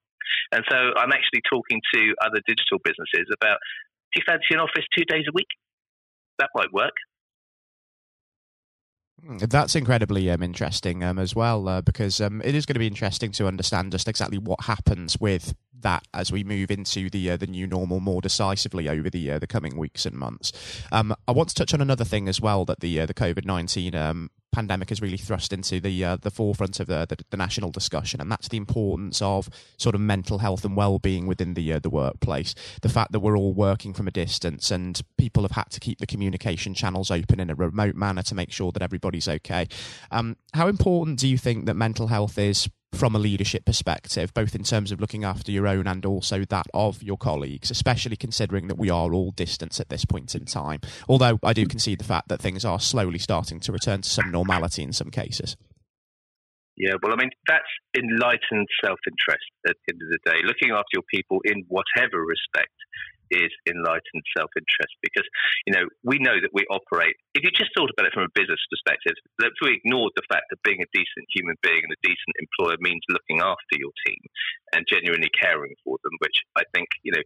And 0.52 0.64
so 0.70 0.78
I'm 0.98 1.12
actually 1.12 1.42
talking 1.50 1.82
to 1.94 2.14
other 2.24 2.42
digital 2.48 2.80
businesses 2.84 3.28
about 3.34 3.58
do 4.14 4.22
you 4.22 4.24
fancy 4.28 4.54
an 4.54 4.60
office 4.60 4.86
two 4.96 5.06
days 5.06 5.26
a 5.28 5.34
week? 5.34 5.48
That 6.40 6.50
might 6.56 6.72
work. 6.72 6.94
Hmm, 9.26 9.38
that's 9.38 9.76
incredibly 9.76 10.30
um, 10.30 10.44
interesting 10.44 11.04
um, 11.04 11.18
as 11.18 11.36
well, 11.36 11.68
uh, 11.68 11.82
because 11.82 12.20
um, 12.20 12.42
it 12.44 12.56
is 12.56 12.66
going 12.66 12.76
to 12.76 12.80
be 12.80 12.88
interesting 12.88 13.32
to 13.34 13.48
understand 13.48 13.92
just 13.92 14.08
exactly 14.08 14.38
what 14.38 14.66
happens 14.66 15.20
with 15.20 15.56
that 15.80 16.04
as 16.14 16.32
we 16.32 16.44
move 16.44 16.72
into 16.72 17.10
the 17.10 17.32
uh, 17.32 17.38
the 17.38 17.48
new 17.48 17.68
normal 17.68 18.00
more 18.00 18.22
decisively 18.22 18.90
over 18.90 19.10
the 19.10 19.32
uh, 19.32 19.40
the 19.40 19.48
coming 19.48 19.78
weeks 19.78 20.06
and 20.06 20.16
months. 20.16 20.52
Um, 20.92 21.16
I 21.28 21.32
want 21.32 21.50
to 21.50 21.56
touch 21.56 21.74
on 21.74 21.82
another 21.82 22.06
thing 22.06 22.28
as 22.28 22.42
well 22.42 22.66
that 22.66 22.82
the 22.82 23.02
uh, 23.02 23.06
the 23.06 23.14
COVID 23.14 23.46
nineteen 23.46 23.96
um, 23.96 24.30
pandemic 24.54 24.90
has 24.90 25.02
really 25.02 25.18
thrust 25.18 25.52
into 25.52 25.80
the 25.80 26.04
uh, 26.04 26.18
the 26.18 26.32
forefront 26.32 26.80
of 26.80 26.88
the, 26.88 27.06
the, 27.08 27.18
the 27.30 27.38
national 27.38 27.72
discussion, 27.72 28.22
and 28.22 28.32
that's 28.32 28.48
the 28.48 28.58
importance 28.58 29.22
of 29.22 29.50
sort 29.78 29.96
of 29.96 30.02
mental 30.02 30.38
health 30.38 30.64
and 30.64 30.78
well 30.78 31.00
being 31.00 31.28
within 31.28 31.54
the 31.56 31.74
uh, 31.74 31.80
the 31.80 31.90
workplace. 31.90 32.56
The 32.82 32.90
fact 32.90 33.12
that 33.12 33.20
we're 33.20 33.38
all 33.38 33.54
working 33.54 33.94
from 33.94 34.08
a 34.08 34.12
distance, 34.12 34.72
and 34.72 35.02
people 35.18 35.44
have 35.44 35.52
had 35.52 35.70
to 35.72 35.80
keep 35.80 36.00
the 36.00 36.08
communication 36.08 36.74
channels 36.74 37.12
open 37.12 37.40
in 37.40 37.50
a 37.50 37.56
remote 37.56 37.96
manner 37.96 38.24
to 38.24 38.36
make 38.36 38.52
sure 38.52 38.72
that 38.72 38.82
everybody's 38.82 39.28
okay. 39.28 39.68
Um, 40.12 40.38
how 40.54 40.68
important 40.68 41.20
do 41.20 41.28
you 41.28 41.38
think 41.38 41.66
that 41.66 41.76
mental 41.76 42.08
health 42.08 42.38
is 42.38 42.70
from 42.94 43.16
a 43.16 43.20
leadership 43.20 43.66
perspective, 43.66 44.34
both 44.34 44.56
in 44.56 44.64
terms 44.64 44.92
of 44.92 45.02
looking 45.02 45.24
after 45.24 45.52
your 45.52 45.68
own 45.68 45.88
and 45.88 46.06
also 46.06 46.46
that 46.46 46.68
of 46.74 47.02
your 47.04 47.18
colleagues, 47.18 47.72
especially 47.72 48.16
considering 48.16 48.68
that 48.68 48.78
we 48.78 48.90
are 48.90 49.14
all 49.14 49.32
distance 49.32 49.80
at 49.80 49.90
this 49.90 50.06
point 50.06 50.36
in 50.36 50.46
time. 50.46 50.80
Although 51.10 51.40
I 51.44 51.54
do 51.54 51.66
concede 51.66 52.00
the 52.00 52.06
fact 52.06 52.30
that 52.30 52.42
things 52.42 52.64
are 52.64 52.80
slowly 52.80 53.20
starting 53.20 53.60
to 53.62 53.72
return 53.72 54.02
to 54.02 54.10
some 54.10 54.32
normality 54.32 54.84
in 54.84 54.94
some 54.94 55.10
cases. 55.10 55.58
Yeah, 56.76 56.94
well, 57.04 57.14
I 57.14 57.18
mean, 57.18 57.30
that's 57.48 57.70
enlightened 57.96 58.68
self 58.84 59.00
interest 59.06 59.46
at 59.68 59.76
the 59.86 59.94
end 59.94 60.02
of 60.02 60.10
the 60.10 60.20
day. 60.26 60.38
Looking 60.44 60.72
after 60.72 60.90
your 60.94 61.04
people 61.14 61.40
in 61.46 61.64
whatever 61.68 62.26
respect 62.26 62.74
is 63.34 63.50
enlightened 63.66 64.24
self-interest 64.38 64.94
because 65.02 65.26
you 65.66 65.74
know 65.74 65.86
we 66.06 66.22
know 66.22 66.38
that 66.38 66.54
we 66.54 66.62
operate 66.70 67.18
if 67.34 67.42
you 67.42 67.50
just 67.50 67.74
thought 67.74 67.90
about 67.90 68.06
it 68.06 68.14
from 68.14 68.30
a 68.30 68.38
business 68.38 68.62
perspective 68.70 69.18
if 69.42 69.58
we 69.66 69.74
ignored 69.74 70.14
the 70.14 70.28
fact 70.30 70.46
that 70.54 70.62
being 70.62 70.80
a 70.82 70.94
decent 70.94 71.26
human 71.34 71.58
being 71.66 71.82
and 71.82 71.94
a 71.94 72.06
decent 72.06 72.36
employer 72.38 72.78
means 72.80 73.02
looking 73.10 73.42
after 73.42 73.76
your 73.82 73.94
team 74.06 74.22
and 74.78 74.86
genuinely 74.86 75.30
caring 75.34 75.74
for 75.82 75.98
them 76.06 76.14
which 76.22 76.38
i 76.56 76.64
think 76.78 76.88
you 77.02 77.12
know 77.12 77.26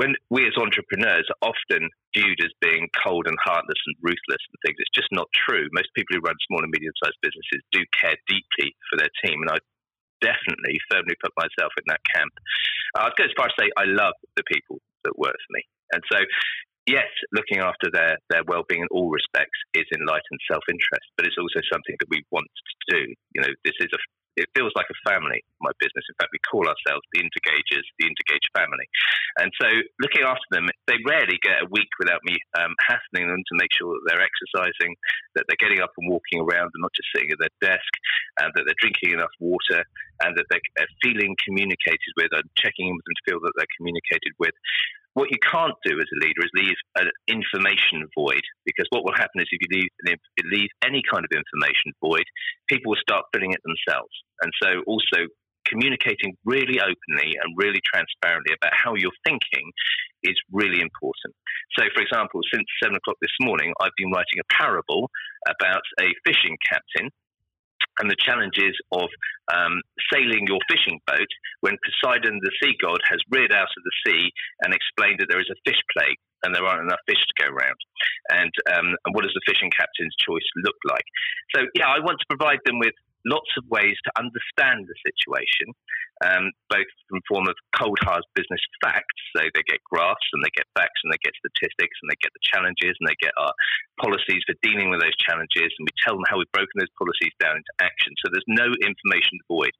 when 0.00 0.16
we 0.32 0.48
as 0.48 0.56
entrepreneurs 0.56 1.28
are 1.28 1.52
often 1.52 1.84
viewed 2.16 2.40
as 2.40 2.48
being 2.64 2.88
cold 3.04 3.28
and 3.28 3.36
heartless 3.44 3.76
and 3.84 3.96
ruthless 4.00 4.40
and 4.48 4.56
things, 4.64 4.80
it's 4.80 4.96
just 4.96 5.12
not 5.12 5.28
true. 5.36 5.68
Most 5.76 5.92
people 5.92 6.16
who 6.16 6.24
run 6.24 6.40
small 6.48 6.64
and 6.64 6.72
medium 6.72 6.96
sized 7.04 7.20
businesses 7.20 7.60
do 7.68 7.84
care 7.92 8.16
deeply 8.24 8.72
for 8.88 8.96
their 8.96 9.12
team. 9.20 9.44
And 9.44 9.52
I 9.52 9.58
definitely 10.24 10.80
firmly 10.88 11.16
put 11.20 11.32
myself 11.36 11.72
in 11.76 11.84
that 11.88 12.00
camp. 12.14 12.32
Uh, 12.96 13.08
I'd 13.08 13.16
go 13.16 13.24
as 13.24 13.36
far 13.36 13.52
as 13.52 13.56
say 13.58 13.68
I 13.76 13.84
love 13.84 14.16
the 14.36 14.44
people 14.48 14.80
that 15.04 15.18
work 15.18 15.36
for 15.36 15.52
me, 15.56 15.62
and 15.92 16.02
so 16.12 16.18
yes, 16.86 17.06
looking 17.32 17.58
after 17.58 17.90
their, 17.92 18.18
their 18.30 18.42
well-being 18.46 18.82
in 18.82 18.88
all 18.90 19.10
respects 19.10 19.58
is 19.74 19.86
enlightened 19.94 20.40
self-interest, 20.50 21.06
but 21.16 21.26
it's 21.26 21.38
also 21.38 21.60
something 21.70 21.94
that 22.00 22.10
we 22.10 22.24
want 22.30 22.46
to 22.50 22.96
do. 22.96 23.02
You 23.34 23.40
know, 23.42 23.52
this 23.64 23.78
is 23.80 23.90
a 23.94 24.00
it 24.40 24.48
feels 24.56 24.72
like 24.72 24.88
a 24.88 24.98
family, 25.04 25.44
my 25.60 25.70
business. 25.76 26.08
In 26.08 26.16
fact, 26.16 26.32
we 26.32 26.40
call 26.48 26.64
ourselves 26.64 27.04
the 27.12 27.20
Intergagers, 27.20 27.84
the 28.00 28.08
Intergage 28.08 28.48
family. 28.56 28.88
And 29.36 29.52
so 29.60 29.68
looking 30.00 30.24
after 30.24 30.48
them, 30.50 30.66
they 30.88 30.96
rarely 31.04 31.36
get 31.44 31.60
a 31.60 31.68
week 31.68 31.92
without 32.00 32.24
me 32.24 32.40
um, 32.56 32.72
hassling 32.80 33.28
them 33.28 33.44
to 33.44 33.54
make 33.60 33.70
sure 33.76 33.92
that 33.92 34.04
they're 34.08 34.24
exercising, 34.24 34.96
that 35.36 35.44
they're 35.46 35.60
getting 35.60 35.84
up 35.84 35.92
and 36.00 36.08
walking 36.08 36.40
around 36.40 36.72
and 36.72 36.80
not 36.80 36.96
just 36.96 37.12
sitting 37.12 37.28
at 37.28 37.38
their 37.38 37.54
desk, 37.60 37.92
and 38.40 38.48
that 38.56 38.64
they're 38.64 38.80
drinking 38.80 39.12
enough 39.12 39.32
water, 39.38 39.84
and 40.24 40.32
that 40.36 40.48
they're 40.48 40.96
feeling 41.04 41.36
communicated 41.44 42.12
with 42.16 42.32
and 42.32 42.48
checking 42.56 42.88
in 42.88 42.96
with 42.96 43.04
them 43.04 43.16
to 43.20 43.26
feel 43.28 43.40
that 43.44 43.52
they're 43.60 43.76
communicated 43.76 44.32
with. 44.40 44.56
What 45.14 45.30
you 45.30 45.38
can't 45.42 45.74
do 45.84 45.98
as 45.98 46.06
a 46.06 46.18
leader 46.22 46.42
is 46.44 46.50
leave 46.54 46.78
an 46.96 47.10
information 47.26 48.06
void 48.14 48.42
because 48.64 48.86
what 48.90 49.02
will 49.04 49.14
happen 49.14 49.42
is 49.42 49.48
if 49.50 49.58
you 49.58 49.68
leave, 50.06 50.18
leave 50.52 50.70
any 50.84 51.02
kind 51.02 51.24
of 51.26 51.30
information 51.34 51.90
void, 51.98 52.24
people 52.68 52.90
will 52.90 53.02
start 53.02 53.26
filling 53.34 53.52
it 53.52 53.60
themselves. 53.66 54.14
And 54.42 54.52
so 54.62 54.70
also 54.86 55.26
communicating 55.66 56.34
really 56.44 56.80
openly 56.80 57.36
and 57.38 57.54
really 57.56 57.80
transparently 57.86 58.54
about 58.54 58.72
how 58.74 58.94
you're 58.94 59.14
thinking 59.26 59.70
is 60.22 60.36
really 60.52 60.80
important. 60.80 61.34
So, 61.78 61.86
for 61.94 62.02
example, 62.02 62.40
since 62.52 62.66
seven 62.82 62.96
o'clock 62.96 63.16
this 63.22 63.34
morning, 63.40 63.72
I've 63.80 63.94
been 63.96 64.10
writing 64.10 64.42
a 64.42 64.48
parable 64.52 65.10
about 65.48 65.82
a 66.00 66.06
fishing 66.26 66.58
captain 66.68 67.10
and 67.98 68.10
the 68.10 68.16
challenges 68.18 68.76
of 68.92 69.08
um, 69.52 69.82
sailing 70.12 70.46
your 70.46 70.60
fishing 70.70 71.00
boat 71.06 71.28
when 71.60 71.76
Poseidon, 71.82 72.40
the 72.42 72.52
sea 72.62 72.74
god, 72.80 73.00
has 73.08 73.18
reared 73.30 73.52
out 73.52 73.68
of 73.68 73.82
the 73.84 73.96
sea 74.06 74.30
and 74.62 74.72
explained 74.72 75.20
that 75.20 75.28
there 75.28 75.40
is 75.40 75.50
a 75.50 75.58
fish 75.68 75.80
plague 75.96 76.16
and 76.42 76.54
there 76.54 76.64
aren't 76.64 76.86
enough 76.86 77.02
fish 77.06 77.20
to 77.20 77.44
go 77.44 77.48
around. 77.52 77.76
And, 78.30 78.52
um, 78.72 78.96
and 79.04 79.14
what 79.14 79.22
does 79.24 79.34
the 79.34 79.44
fishing 79.44 79.70
captain's 79.70 80.14
choice 80.16 80.46
look 80.64 80.76
like? 80.88 81.04
So, 81.54 81.66
yeah, 81.74 81.88
I 81.88 82.00
want 82.00 82.16
to 82.20 82.26
provide 82.30 82.60
them 82.64 82.78
with 82.78 82.94
lots 83.26 83.50
of 83.58 83.64
ways 83.68 83.96
to 84.04 84.10
understand 84.16 84.88
the 84.88 84.96
situation, 85.04 85.72
um, 86.24 86.52
both 86.68 86.88
in 87.12 87.20
form 87.28 87.48
of 87.48 87.56
cold 87.76 87.98
hard 88.04 88.24
business 88.34 88.60
facts. 88.80 89.18
So 89.36 89.44
they 89.52 89.64
get 89.68 89.80
graphs 89.88 90.28
and 90.32 90.44
they 90.44 90.52
get 90.56 90.68
facts 90.76 91.00
and 91.04 91.12
they 91.12 91.20
get 91.20 91.36
statistics 91.36 91.96
and 92.00 92.08
they 92.08 92.20
get 92.20 92.32
the 92.32 92.44
challenges 92.44 92.96
and 92.96 93.06
they 93.08 93.18
get 93.20 93.36
our 93.36 93.52
policies 94.00 94.44
for 94.48 94.56
dealing 94.64 94.88
with 94.88 95.00
those 95.00 95.16
challenges 95.20 95.72
and 95.76 95.84
we 95.84 95.94
tell 96.00 96.16
them 96.16 96.24
how 96.28 96.40
we've 96.40 96.56
broken 96.56 96.80
those 96.80 96.92
policies 96.96 97.34
down 97.40 97.60
into 97.60 97.74
action. 97.80 98.12
So 98.24 98.32
there's 98.32 98.48
no 98.48 98.68
information 98.80 99.40
void, 99.48 99.72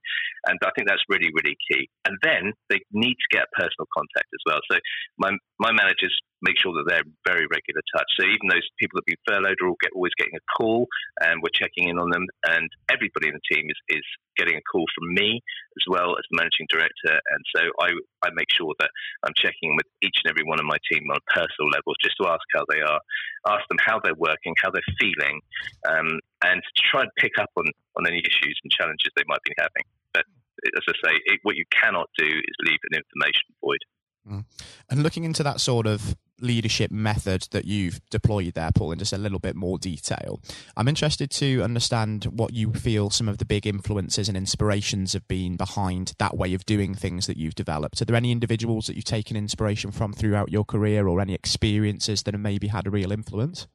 and 0.49 0.61
I 0.65 0.73
think 0.77 0.89
that's 0.89 1.05
really 1.09 1.33
really 1.33 1.57
key. 1.69 1.89
And 2.05 2.17
then 2.25 2.53
they 2.69 2.81
need 2.93 3.17
to 3.17 3.29
get 3.33 3.49
personal 3.57 3.89
contact 3.93 4.29
as 4.33 4.43
well. 4.45 4.61
So 4.69 4.77
my 5.17 5.33
my 5.61 5.73
managers 5.73 6.13
make 6.43 6.57
sure 6.59 6.73
that 6.73 6.89
they're 6.89 7.07
very 7.27 7.47
regular 7.49 7.83
touch. 7.93 8.09
So 8.19 8.25
even 8.25 8.49
those 8.49 8.67
people 8.81 8.97
that 8.97 9.05
have 9.05 9.13
been 9.13 9.27
furloughed 9.29 9.61
are 9.61 9.69
all 9.69 9.81
get, 9.81 9.93
always 9.95 10.17
getting 10.17 10.37
a 10.37 10.45
call, 10.57 10.89
and 11.21 11.43
we're 11.43 11.53
checking 11.53 11.89
in 11.89 11.99
on 11.99 12.11
them. 12.11 12.25
And 12.49 12.69
everybody 12.89 13.29
in 13.29 13.37
the 13.37 13.47
team 13.49 13.69
is, 13.69 14.01
is 14.01 14.07
getting 14.37 14.57
a 14.57 14.65
call 14.65 14.85
from 14.97 15.13
me 15.13 15.41
as 15.77 15.85
well 15.89 16.17
as 16.17 16.25
the 16.31 16.41
managing 16.41 16.67
director. 16.73 17.13
And 17.13 17.43
so 17.53 17.61
I, 17.81 17.93
I 18.25 18.33
make 18.33 18.49
sure 18.49 18.73
that 18.81 18.91
I'm 19.25 19.37
checking 19.37 19.77
with 19.77 19.87
each 20.01 20.17
and 20.25 20.33
every 20.33 20.45
one 20.49 20.59
of 20.59 20.65
my 20.65 20.81
team 20.89 21.05
on 21.13 21.21
a 21.21 21.27
personal 21.29 21.69
level 21.69 21.93
just 22.01 22.17
to 22.21 22.29
ask 22.29 22.45
how 22.57 22.65
they 22.73 22.81
are, 22.81 23.01
ask 23.47 23.69
them 23.69 23.81
how 23.85 24.01
they're 24.01 24.17
working, 24.17 24.57
how 24.57 24.73
they're 24.73 24.95
feeling, 24.97 25.41
um, 25.89 26.21
and 26.45 26.61
to 26.65 26.83
try 26.89 27.05
and 27.05 27.11
pick 27.21 27.37
up 27.37 27.53
on, 27.57 27.69
on 28.01 28.09
any 28.09 28.25
issues 28.25 28.57
and 28.65 28.73
challenges 28.73 29.13
they 29.17 29.29
might 29.29 29.45
be 29.45 29.53
having. 29.61 29.85
But 30.17 30.25
as 30.65 30.85
I 30.89 30.95
say, 31.05 31.15
it, 31.27 31.41
what 31.43 31.57
you 31.57 31.65
cannot 31.69 32.09
do 32.17 32.27
is 32.27 32.55
leave 32.65 32.81
an 32.91 32.97
information 32.97 33.49
void. 33.61 33.83
Mm. 34.29 34.45
And 34.91 35.03
looking 35.03 35.25
into 35.25 35.43
that 35.43 35.61
sort 35.61 35.87
of 35.87 36.17
leadership 36.43 36.91
method 36.91 37.47
that 37.51 37.65
you've 37.65 38.01
deployed 38.11 38.55
there, 38.55 38.71
Paul, 38.75 38.93
in 38.93 38.99
just 38.99 39.13
a 39.13 39.19
little 39.19 39.39
bit 39.39 39.57
more 39.57 39.79
detail, 39.79 40.41
I'm 40.77 40.89
interested 40.89 41.31
to 41.33 41.63
understand 41.63 42.25
what 42.25 42.53
you 42.53 42.73
feel 42.73 43.11
some 43.11 43.29
of 43.29 43.39
the 43.39 43.45
big 43.45 43.67
influences 43.67 44.29
and 44.29 44.37
inspirations 44.37 45.13
have 45.13 45.27
been 45.29 45.57
behind 45.57 46.15
that 46.19 46.37
way 46.37 46.55
of 46.55 46.67
doing 46.67 46.95
things 46.95 47.27
that 47.27 47.37
you've 47.37 47.55
developed. 47.55 48.01
Are 48.01 48.05
there 48.05 48.17
any 48.17 48.33
individuals 48.33 48.87
that 48.87 48.97
you've 48.97 49.05
taken 49.05 49.37
inspiration 49.37 49.91
from 49.91 50.13
throughout 50.13 50.51
your 50.51 50.65
career 50.65 51.07
or 51.09 51.21
any 51.21 51.35
experiences 51.35 52.23
that 52.23 52.35
have 52.35 52.41
maybe 52.41 52.69
had 52.69 52.87
a 52.87 52.91
real 52.91 53.13
influence? 53.13 53.67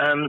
Um, 0.00 0.28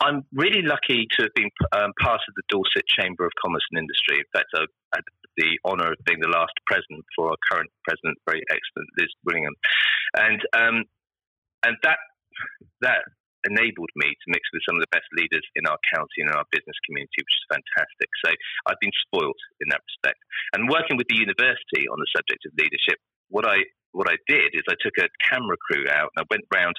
I'm 0.00 0.24
really 0.32 0.62
lucky 0.62 1.06
to 1.16 1.22
have 1.22 1.34
been 1.34 1.50
um, 1.72 1.92
part 2.00 2.20
of 2.28 2.34
the 2.34 2.42
Dorset 2.48 2.84
Chamber 2.86 3.24
of 3.24 3.32
Commerce 3.42 3.64
and 3.70 3.78
Industry. 3.78 4.18
In 4.18 4.24
fact, 4.32 4.48
I 4.54 4.64
had 4.94 5.04
the 5.36 5.58
honour 5.64 5.92
of 5.92 6.00
being 6.04 6.20
the 6.20 6.32
last 6.32 6.54
president 6.66 7.04
for 7.14 7.30
our 7.30 7.40
current 7.50 7.70
president, 7.84 8.18
very 8.26 8.42
excellent 8.50 8.88
Liz 8.98 9.12
Willingham, 9.24 9.54
and 10.16 10.40
um, 10.52 10.76
and 11.64 11.76
that 11.82 11.98
that 12.80 13.04
enabled 13.46 13.90
me 13.94 14.10
to 14.10 14.26
mix 14.28 14.42
with 14.50 14.62
some 14.66 14.74
of 14.76 14.82
the 14.82 14.90
best 14.90 15.06
leaders 15.14 15.44
in 15.54 15.64
our 15.70 15.78
county 15.94 16.18
and 16.24 16.28
in 16.30 16.34
our 16.34 16.46
business 16.50 16.74
community, 16.82 17.22
which 17.22 17.38
is 17.38 17.46
fantastic. 17.46 18.10
So 18.26 18.30
I've 18.66 18.82
been 18.82 18.94
spoilt 19.06 19.38
in 19.62 19.70
that 19.70 19.86
respect. 19.86 20.18
And 20.52 20.66
working 20.66 20.98
with 20.98 21.06
the 21.06 21.16
university 21.22 21.86
on 21.86 21.98
the 22.02 22.10
subject 22.10 22.42
of 22.44 22.58
leadership, 22.58 22.98
what 23.30 23.46
I 23.46 23.62
what 23.94 24.10
I 24.10 24.20
did 24.28 24.52
is 24.52 24.66
I 24.68 24.76
took 24.82 24.98
a 25.00 25.08
camera 25.24 25.56
crew 25.56 25.88
out 25.88 26.12
and 26.12 26.20
I 26.20 26.26
went 26.28 26.44
round 26.52 26.76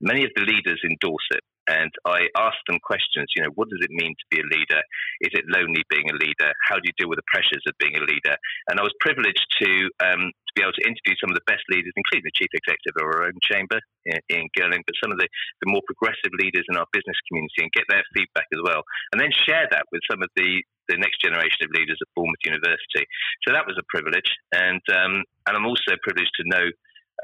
many 0.00 0.24
of 0.24 0.32
the 0.34 0.48
leaders 0.48 0.80
in 0.80 0.96
Dorset 1.00 1.44
and 1.66 1.90
I 2.04 2.28
asked 2.36 2.64
them 2.68 2.78
questions. 2.82 3.30
You 3.36 3.44
know, 3.44 3.52
what 3.54 3.68
does 3.68 3.80
it 3.82 3.90
mean 3.90 4.12
to 4.12 4.26
be 4.30 4.40
a 4.40 4.48
leader? 4.48 4.82
Is 5.20 5.32
it 5.32 5.44
lonely 5.48 5.82
being 5.88 6.08
a 6.10 6.16
leader? 6.16 6.52
How 6.68 6.76
do 6.76 6.84
you 6.84 6.96
deal 6.98 7.08
with 7.08 7.18
the 7.18 7.30
pressures 7.32 7.64
of 7.66 7.74
being 7.78 7.96
a 7.96 8.04
leader? 8.04 8.36
And 8.68 8.78
I 8.78 8.84
was 8.84 8.94
privileged 9.00 9.44
to 9.62 9.70
um, 10.04 10.30
to 10.30 10.52
be 10.54 10.62
able 10.62 10.76
to 10.76 10.86
interview 10.86 11.16
some 11.18 11.32
of 11.32 11.36
the 11.38 11.48
best 11.50 11.64
leaders, 11.72 11.92
including 11.96 12.28
the 12.28 12.38
chief 12.38 12.52
executive 12.54 12.94
of 13.00 13.06
our 13.10 13.26
own 13.26 13.36
chamber, 13.42 13.80
Ian 14.06 14.46
Girling, 14.54 14.86
but 14.86 14.94
some 15.02 15.10
of 15.10 15.18
the, 15.18 15.26
the 15.64 15.70
more 15.72 15.82
progressive 15.88 16.30
leaders 16.38 16.62
in 16.70 16.78
our 16.78 16.86
business 16.94 17.18
community, 17.26 17.66
and 17.66 17.72
get 17.74 17.88
their 17.88 18.04
feedback 18.14 18.46
as 18.54 18.62
well, 18.62 18.86
and 19.10 19.18
then 19.18 19.32
share 19.32 19.66
that 19.70 19.88
with 19.90 20.02
some 20.10 20.22
of 20.22 20.30
the 20.36 20.62
the 20.88 21.00
next 21.00 21.16
generation 21.24 21.64
of 21.64 21.72
leaders 21.72 21.96
at 21.96 22.12
Bournemouth 22.12 22.44
University. 22.44 23.08
So 23.48 23.56
that 23.56 23.64
was 23.64 23.80
a 23.80 23.86
privilege, 23.88 24.28
and 24.52 24.84
um, 24.92 25.24
and 25.48 25.56
I'm 25.56 25.66
also 25.66 25.96
privileged 26.04 26.36
to 26.38 26.44
know 26.46 26.68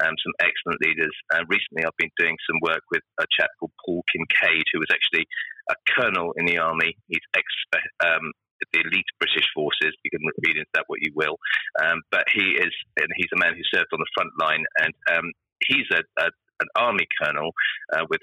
um, 0.03 0.15
some 0.21 0.35
excellent 0.41 0.81
leaders. 0.81 1.13
And 1.33 1.47
recently, 1.49 1.85
I've 1.85 1.97
been 1.97 2.13
doing 2.17 2.37
some 2.49 2.59
work 2.61 2.83
with 2.91 3.03
a 3.19 3.25
chap 3.31 3.49
called 3.59 3.71
Paul 3.85 4.03
Kincaid, 4.11 4.65
who 4.73 4.79
was 4.79 4.91
actually 4.91 5.25
a 5.69 5.75
colonel 5.93 6.33
in 6.37 6.45
the 6.45 6.57
army. 6.57 6.97
He's 7.07 7.25
ex 7.35 7.45
um, 8.03 8.33
the 8.73 8.81
elite 8.81 9.09
British 9.19 9.47
forces. 9.53 9.93
You 10.03 10.11
can 10.11 10.21
read 10.45 10.57
into 10.57 10.69
that 10.73 10.85
what 10.87 11.01
you 11.01 11.11
will, 11.15 11.37
um, 11.81 12.01
but 12.11 12.25
he 12.33 12.57
is, 12.61 12.73
and 12.97 13.09
he's 13.15 13.31
a 13.33 13.39
man 13.39 13.55
who 13.55 13.65
served 13.73 13.89
on 13.93 13.99
the 13.99 14.13
front 14.13 14.31
line, 14.39 14.63
and 14.77 14.93
um, 15.09 15.31
he's 15.65 15.89
a, 15.91 16.01
a, 16.21 16.29
an 16.61 16.69
army 16.75 17.07
colonel 17.21 17.51
uh, 17.93 18.05
with 18.09 18.21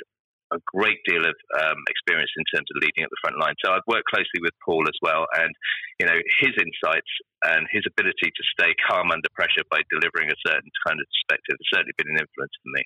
a 0.52 0.58
great 0.66 0.98
deal 1.06 1.24
of 1.24 1.36
um, 1.60 1.78
experience 1.88 2.30
in 2.36 2.44
terms 2.48 2.68
of 2.72 2.80
leading 2.80 3.04
at 3.04 3.10
the 3.10 3.20
front 3.20 3.36
line. 3.38 3.54
So 3.60 3.72
I've 3.72 3.86
worked 3.86 4.08
closely 4.08 4.40
with 4.40 4.56
Paul 4.64 4.84
as 4.88 4.98
well, 5.02 5.26
and 5.36 5.52
you 6.00 6.06
know 6.06 6.18
his 6.40 6.54
insights 6.56 7.12
and 7.44 7.68
his 7.70 7.84
ability 7.86 8.32
to 8.32 8.42
stay 8.56 8.72
calm 8.88 9.12
under 9.12 9.28
pressure 9.36 9.64
by 9.70 9.84
delivering 9.92 10.32
a 10.32 10.38
certain 10.46 10.70
kind 10.86 10.98
of 10.98 11.06
perspective 11.06 11.56
has 11.60 11.68
certainly 11.70 11.96
been 11.96 12.10
an 12.16 12.22
influence 12.24 12.54
for 12.64 12.70
me. 12.74 12.82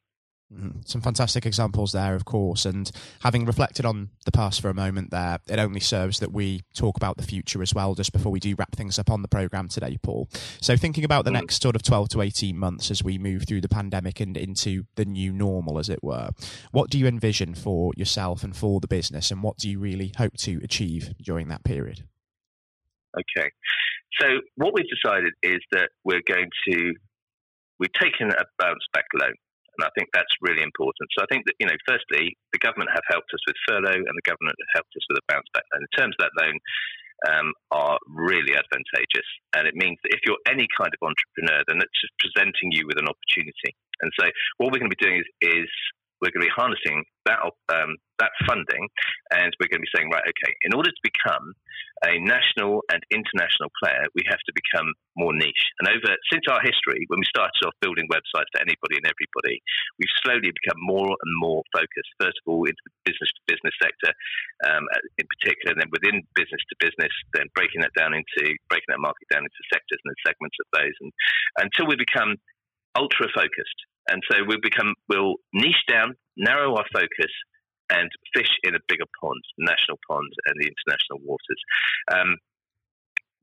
Mm-hmm. 0.52 0.80
Some 0.84 1.00
fantastic 1.00 1.46
examples 1.46 1.92
there, 1.92 2.14
of 2.14 2.24
course. 2.24 2.64
And 2.66 2.90
having 3.20 3.46
reflected 3.46 3.86
on 3.86 4.10
the 4.24 4.32
past 4.32 4.60
for 4.60 4.68
a 4.68 4.74
moment 4.74 5.10
there, 5.10 5.38
it 5.48 5.58
only 5.58 5.80
serves 5.80 6.18
that 6.18 6.32
we 6.32 6.62
talk 6.74 6.96
about 6.96 7.16
the 7.16 7.22
future 7.22 7.62
as 7.62 7.72
well, 7.72 7.94
just 7.94 8.12
before 8.12 8.30
we 8.30 8.40
do 8.40 8.54
wrap 8.58 8.74
things 8.76 8.98
up 8.98 9.10
on 9.10 9.22
the 9.22 9.28
programme 9.28 9.68
today, 9.68 9.98
Paul. 10.02 10.28
So, 10.60 10.76
thinking 10.76 11.04
about 11.04 11.24
the 11.24 11.30
mm. 11.30 11.40
next 11.40 11.62
sort 11.62 11.76
of 11.76 11.82
12 11.82 12.10
to 12.10 12.20
18 12.20 12.56
months 12.56 12.90
as 12.90 13.02
we 13.02 13.18
move 13.18 13.44
through 13.46 13.62
the 13.62 13.68
pandemic 13.68 14.20
and 14.20 14.36
into 14.36 14.84
the 14.96 15.04
new 15.04 15.32
normal, 15.32 15.78
as 15.78 15.88
it 15.88 16.02
were, 16.02 16.30
what 16.70 16.90
do 16.90 16.98
you 16.98 17.06
envision 17.06 17.54
for 17.54 17.92
yourself 17.96 18.44
and 18.44 18.54
for 18.54 18.80
the 18.80 18.88
business? 18.88 19.30
And 19.30 19.42
what 19.42 19.56
do 19.56 19.70
you 19.70 19.78
really 19.78 20.12
hope 20.18 20.36
to 20.38 20.60
achieve 20.62 21.14
during 21.22 21.48
that 21.48 21.64
period? 21.64 22.04
Okay. 23.16 23.50
So, 24.20 24.26
what 24.56 24.74
we've 24.74 24.84
decided 25.02 25.32
is 25.42 25.60
that 25.72 25.88
we're 26.04 26.22
going 26.28 26.50
to, 26.68 26.94
we've 27.78 27.92
taken 28.00 28.30
a 28.30 28.44
bounce 28.58 28.84
back 28.92 29.06
loan 29.18 29.32
and 29.78 29.88
I 29.88 29.90
think 29.96 30.12
that's 30.12 30.32
really 30.40 30.62
important. 30.62 31.08
So 31.16 31.24
I 31.24 31.28
think 31.32 31.48
that, 31.48 31.56
you 31.58 31.66
know, 31.66 31.78
firstly, 31.88 32.36
the 32.52 32.60
government 32.60 32.92
have 32.92 33.06
helped 33.08 33.32
us 33.32 33.40
with 33.48 33.56
furlough 33.64 34.04
and 34.04 34.16
the 34.16 34.28
government 34.28 34.56
have 34.58 34.82
helped 34.82 34.92
us 34.96 35.04
with 35.08 35.20
a 35.20 35.26
bounce 35.32 35.48
back 35.56 35.64
loan. 35.72 35.84
In 35.84 35.92
terms 35.96 36.14
of 36.18 36.28
that 36.28 36.36
loan, 36.36 36.56
um, 37.22 37.52
are 37.70 37.98
really 38.08 38.54
advantageous. 38.58 39.28
And 39.54 39.66
it 39.68 39.74
means 39.78 39.98
that 40.02 40.12
if 40.14 40.20
you're 40.26 40.42
any 40.48 40.66
kind 40.74 40.90
of 40.90 41.00
entrepreneur, 41.00 41.62
then 41.68 41.78
it's 41.78 41.98
just 42.02 42.14
presenting 42.18 42.74
you 42.74 42.86
with 42.86 42.98
an 42.98 43.06
opportunity. 43.06 43.72
And 44.02 44.10
so 44.18 44.26
what 44.58 44.72
we're 44.72 44.82
going 44.82 44.90
to 44.90 44.96
be 44.98 45.04
doing 45.04 45.22
is, 45.22 45.28
is 45.40 45.70
we're 46.22 46.30
going 46.30 46.46
to 46.46 46.50
be 46.54 46.54
harnessing 46.54 47.02
that 47.26 47.42
um, 47.74 47.98
that 48.22 48.30
funding, 48.46 48.86
and 49.34 49.50
we're 49.58 49.66
going 49.66 49.82
to 49.82 49.88
be 49.90 49.94
saying, 49.94 50.06
right, 50.14 50.22
okay, 50.22 50.52
in 50.62 50.74
order 50.74 50.90
to 50.90 51.02
become 51.02 51.50
a 52.06 52.18
national 52.22 52.82
and 52.90 53.02
international 53.10 53.70
player, 53.82 54.06
we 54.14 54.22
have 54.30 54.38
to 54.46 54.54
become 54.54 54.86
more 55.18 55.34
niche. 55.34 55.66
And 55.82 55.90
over 55.90 56.14
since 56.30 56.46
our 56.46 56.62
history, 56.62 57.02
when 57.10 57.18
we 57.18 57.26
started 57.26 57.58
off 57.66 57.74
building 57.82 58.06
websites 58.10 58.50
for 58.54 58.62
anybody 58.62 59.02
and 59.02 59.06
everybody, 59.06 59.58
we've 59.98 60.16
slowly 60.22 60.50
become 60.50 60.78
more 60.82 61.10
and 61.10 61.32
more 61.42 61.62
focused. 61.74 62.10
First 62.22 62.38
of 62.42 62.46
all, 62.46 62.62
into 62.66 62.78
the 62.86 62.94
business 63.06 63.30
to 63.34 63.42
business 63.50 63.74
sector, 63.82 64.10
um, 64.66 64.86
in 65.18 65.26
particular, 65.26 65.74
and 65.74 65.80
then 65.82 65.90
within 65.90 66.22
business 66.38 66.62
to 66.70 66.74
business, 66.78 67.14
then 67.34 67.50
breaking 67.58 67.82
that 67.82 67.94
down 67.98 68.14
into 68.14 68.54
breaking 68.70 68.90
that 68.94 69.02
market 69.02 69.26
down 69.30 69.42
into 69.42 69.62
sectors 69.70 69.98
and 70.02 70.14
then 70.14 70.20
segments 70.26 70.58
of 70.62 70.68
those, 70.78 70.94
and 71.02 71.10
until 71.58 71.90
we 71.90 71.98
become 71.98 72.38
ultra 72.94 73.26
focused. 73.34 73.78
And 74.08 74.22
so 74.30 74.38
we'll 74.46 74.62
become 74.62 74.94
we'll 75.08 75.36
niche 75.52 75.84
down, 75.88 76.14
narrow 76.36 76.74
our 76.74 76.86
focus, 76.92 77.32
and 77.90 78.10
fish 78.34 78.50
in 78.64 78.74
a 78.74 78.84
bigger 78.88 79.06
pond, 79.20 79.42
national 79.58 79.98
pond 80.08 80.32
and 80.46 80.54
the 80.58 80.68
international 80.68 81.20
waters. 81.24 81.60
Um, 82.12 82.36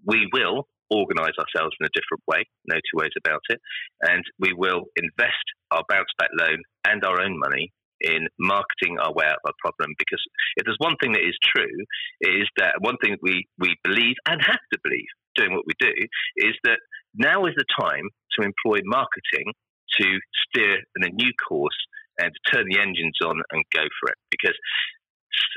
we 0.06 0.28
will 0.34 0.68
organise 0.90 1.38
ourselves 1.38 1.76
in 1.80 1.86
a 1.86 1.94
different 1.94 2.24
way, 2.28 2.44
no 2.66 2.76
two 2.76 2.98
ways 2.98 3.14
about 3.18 3.42
it, 3.50 3.60
and 4.02 4.24
we 4.40 4.54
will 4.54 4.86
invest 4.96 5.46
our 5.72 5.84
bounce 5.90 6.10
back 6.18 6.30
loan 6.40 6.58
and 6.88 7.04
our 7.04 7.22
own 7.22 7.38
money 7.38 7.72
in 8.02 8.28
marketing 8.40 8.98
our 9.00 9.14
way 9.14 9.26
out 9.26 9.38
of 9.44 9.54
our 9.54 9.60
problem. 9.60 9.94
Because 10.00 10.24
if 10.56 10.66
there's 10.66 10.80
one 10.80 10.96
thing 11.02 11.12
that 11.14 11.28
is 11.28 11.38
true, 11.44 11.78
is 12.22 12.48
that 12.58 12.76
one 12.80 12.98
thing 13.04 13.18
we, 13.22 13.46
we 13.60 13.76
believe 13.84 14.16
and 14.28 14.42
have 14.42 14.64
to 14.74 14.80
believe 14.84 15.12
doing 15.36 15.54
what 15.54 15.68
we 15.68 15.74
do 15.80 15.94
is 16.38 16.56
that 16.64 16.80
now 17.14 17.46
is 17.46 17.54
the 17.56 17.66
time 17.80 18.08
to 18.38 18.46
employ 18.46 18.80
marketing 18.86 19.54
to 20.00 20.20
steer 20.48 20.78
in 20.98 21.04
a 21.04 21.10
new 21.10 21.32
course 21.48 21.78
and 22.20 22.32
to 22.32 22.52
turn 22.52 22.66
the 22.70 22.80
engines 22.80 23.18
on 23.26 23.42
and 23.52 23.64
go 23.74 23.84
for 24.00 24.10
it. 24.12 24.18
Because 24.30 24.56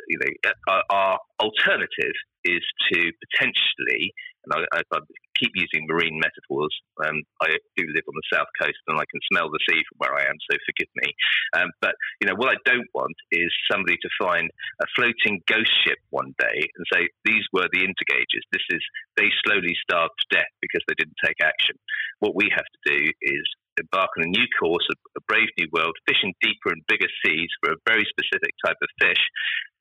you 0.08 0.18
know, 0.18 0.52
our, 0.68 0.84
our 0.90 1.18
alternative 1.40 2.14
is 2.44 2.62
to 2.90 3.10
potentially, 3.30 4.12
and 4.44 4.66
I, 4.72 4.78
I, 4.92 4.98
keep 5.38 5.52
using 5.54 5.86
marine 5.90 6.20
metaphors. 6.22 6.70
Um, 7.02 7.18
I 7.42 7.58
do 7.74 7.82
live 7.90 8.06
on 8.06 8.14
the 8.14 8.30
south 8.30 8.50
coast 8.60 8.78
and 8.86 8.94
I 8.94 9.06
can 9.10 9.18
smell 9.26 9.50
the 9.50 9.58
sea 9.66 9.82
from 9.90 9.98
where 9.98 10.14
I 10.14 10.22
am, 10.30 10.38
so 10.46 10.54
forgive 10.62 10.90
me. 11.02 11.10
Um, 11.58 11.70
but 11.80 11.94
you 12.20 12.28
know, 12.28 12.38
what 12.38 12.54
I 12.54 12.58
don't 12.64 12.86
want 12.94 13.16
is 13.32 13.50
somebody 13.70 13.96
to 13.98 14.10
find 14.22 14.50
a 14.80 14.86
floating 14.94 15.42
ghost 15.46 15.72
ship 15.82 15.98
one 16.10 16.34
day 16.38 16.58
and 16.62 16.84
say 16.94 17.08
these 17.24 17.42
were 17.52 17.66
the 17.72 17.82
Intergagers. 17.82 18.46
This 18.52 18.66
is 18.70 18.82
they 19.16 19.30
slowly 19.42 19.74
starved 19.82 20.14
to 20.14 20.38
death 20.38 20.52
because 20.60 20.82
they 20.86 20.94
didn't 20.94 21.18
take 21.24 21.42
action. 21.42 21.74
What 22.20 22.36
we 22.36 22.46
have 22.54 22.66
to 22.66 22.80
do 22.86 23.00
is 23.22 23.44
embark 23.78 24.10
on 24.18 24.24
a 24.24 24.26
new 24.26 24.46
course, 24.60 24.86
a, 24.90 24.96
a 25.16 25.22
brave 25.28 25.48
new 25.58 25.68
world, 25.72 25.94
fishing 26.06 26.34
deeper 26.40 26.70
and 26.70 26.82
bigger 26.88 27.08
seas 27.24 27.48
for 27.62 27.72
a 27.72 27.76
very 27.86 28.06
specific 28.08 28.54
type 28.64 28.76
of 28.82 28.88
fish, 29.00 29.22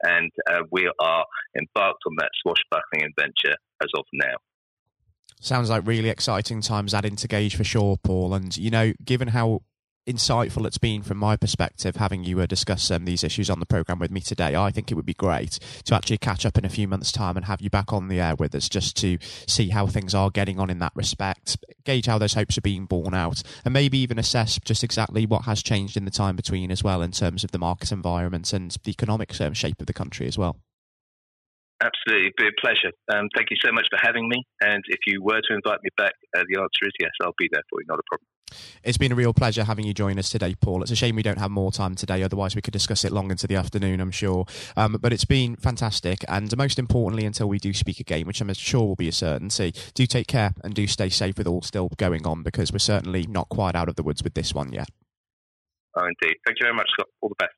and 0.03 0.31
uh, 0.49 0.63
we 0.71 0.89
are 0.99 1.25
embarked 1.57 2.03
on 2.07 2.15
that 2.17 2.29
swashbuckling 2.41 3.03
adventure 3.03 3.55
as 3.81 3.89
of 3.95 4.05
now. 4.13 4.35
Sounds 5.39 5.71
like 5.71 5.87
really 5.87 6.09
exciting 6.09 6.61
times 6.61 6.93
at 6.93 7.03
Gage 7.27 7.55
for 7.55 7.63
sure, 7.63 7.97
Paul. 8.03 8.35
And, 8.35 8.55
you 8.55 8.69
know, 8.69 8.93
given 9.03 9.29
how 9.29 9.61
insightful 10.07 10.65
it's 10.65 10.79
been 10.79 11.03
from 11.03 11.17
my 11.17 11.37
perspective 11.37 11.95
having 11.97 12.23
you 12.23 12.39
uh, 12.39 12.47
discuss 12.47 12.89
um, 12.89 13.05
these 13.05 13.23
issues 13.23 13.51
on 13.51 13.59
the 13.59 13.67
program 13.67 13.99
with 13.99 14.09
me 14.09 14.19
today 14.19 14.55
i 14.55 14.71
think 14.71 14.91
it 14.91 14.95
would 14.95 15.05
be 15.05 15.13
great 15.13 15.59
to 15.85 15.93
actually 15.93 16.17
catch 16.17 16.43
up 16.43 16.57
in 16.57 16.65
a 16.65 16.69
few 16.69 16.87
months 16.87 17.11
time 17.11 17.37
and 17.37 17.45
have 17.45 17.61
you 17.61 17.69
back 17.69 17.93
on 17.93 18.07
the 18.07 18.19
air 18.19 18.35
with 18.35 18.55
us 18.55 18.67
just 18.67 18.97
to 18.97 19.19
see 19.47 19.69
how 19.69 19.85
things 19.85 20.15
are 20.15 20.31
getting 20.31 20.59
on 20.59 20.71
in 20.71 20.79
that 20.79 20.91
respect 20.95 21.63
gauge 21.85 22.07
how 22.07 22.17
those 22.17 22.33
hopes 22.33 22.57
are 22.57 22.61
being 22.61 22.85
borne 22.85 23.13
out 23.13 23.43
and 23.63 23.73
maybe 23.75 23.99
even 23.99 24.17
assess 24.17 24.59
just 24.65 24.83
exactly 24.83 25.27
what 25.27 25.45
has 25.45 25.61
changed 25.61 25.95
in 25.95 26.05
the 26.05 26.11
time 26.11 26.35
between 26.35 26.71
as 26.71 26.83
well 26.83 27.03
in 27.03 27.11
terms 27.11 27.43
of 27.43 27.51
the 27.51 27.59
market 27.59 27.91
environment 27.91 28.51
and 28.53 28.77
the 28.83 28.91
economic 28.91 29.39
um, 29.39 29.53
shape 29.53 29.79
of 29.79 29.85
the 29.85 29.93
country 29.93 30.27
as 30.27 30.37
well 30.37 30.57
Absolutely, 31.81 32.29
it'd 32.29 32.37
be 32.37 32.45
a 32.45 32.61
pleasure. 32.61 32.93
Um, 33.09 33.25
thank 33.35 33.49
you 33.49 33.57
so 33.57 33.71
much 33.71 33.87
for 33.89 33.97
having 33.99 34.29
me. 34.29 34.45
And 34.61 34.83
if 34.87 34.99
you 35.07 35.17
were 35.23 35.41
to 35.41 35.55
invite 35.55 35.79
me 35.81 35.89
back, 35.97 36.13
uh, 36.37 36.45
the 36.47 36.61
answer 36.61 36.85
is 36.85 36.93
yes, 37.01 37.09
I'll 37.23 37.33
be 37.39 37.49
there 37.51 37.63
for 37.71 37.81
you, 37.81 37.87
not 37.89 37.97
a 37.97 38.05
problem. 38.05 38.27
It's 38.83 38.97
been 38.97 39.11
a 39.11 39.15
real 39.15 39.33
pleasure 39.33 39.63
having 39.63 39.85
you 39.85 39.93
join 39.93 40.19
us 40.19 40.29
today, 40.29 40.55
Paul. 40.55 40.81
It's 40.81 40.91
a 40.91 40.95
shame 40.95 41.15
we 41.15 41.23
don't 41.23 41.39
have 41.39 41.51
more 41.51 41.71
time 41.71 41.95
today, 41.95 42.23
otherwise, 42.23 42.55
we 42.55 42.61
could 42.61 42.73
discuss 42.73 43.03
it 43.03 43.11
long 43.11 43.31
into 43.31 43.47
the 43.47 43.55
afternoon, 43.55 43.99
I'm 43.99 44.11
sure. 44.11 44.45
Um, 44.75 44.97
but 45.01 45.13
it's 45.13 45.25
been 45.25 45.55
fantastic. 45.55 46.23
And 46.27 46.55
most 46.57 46.79
importantly, 46.79 47.25
until 47.25 47.47
we 47.47 47.59
do 47.59 47.73
speak 47.73 47.99
again, 47.99 48.27
which 48.27 48.41
I'm 48.41 48.53
sure 48.53 48.85
will 48.85 48.95
be 48.95 49.07
a 49.07 49.13
certainty, 49.13 49.73
do 49.93 50.05
take 50.05 50.27
care 50.27 50.53
and 50.63 50.73
do 50.73 50.87
stay 50.87 51.09
safe 51.09 51.37
with 51.37 51.47
all 51.47 51.61
still 51.61 51.89
going 51.97 52.25
on 52.25 52.43
because 52.43 52.71
we're 52.71 52.79
certainly 52.79 53.25
not 53.27 53.49
quite 53.49 53.75
out 53.75 53.89
of 53.89 53.95
the 53.95 54.03
woods 54.03 54.23
with 54.23 54.33
this 54.33 54.53
one 54.53 54.71
yet. 54.73 54.89
Oh, 55.95 56.05
indeed. 56.05 56.37
Thank 56.45 56.59
you 56.59 56.65
very 56.65 56.75
much, 56.75 56.89
Scott. 56.93 57.07
All 57.21 57.29
the 57.29 57.35
best. 57.37 57.53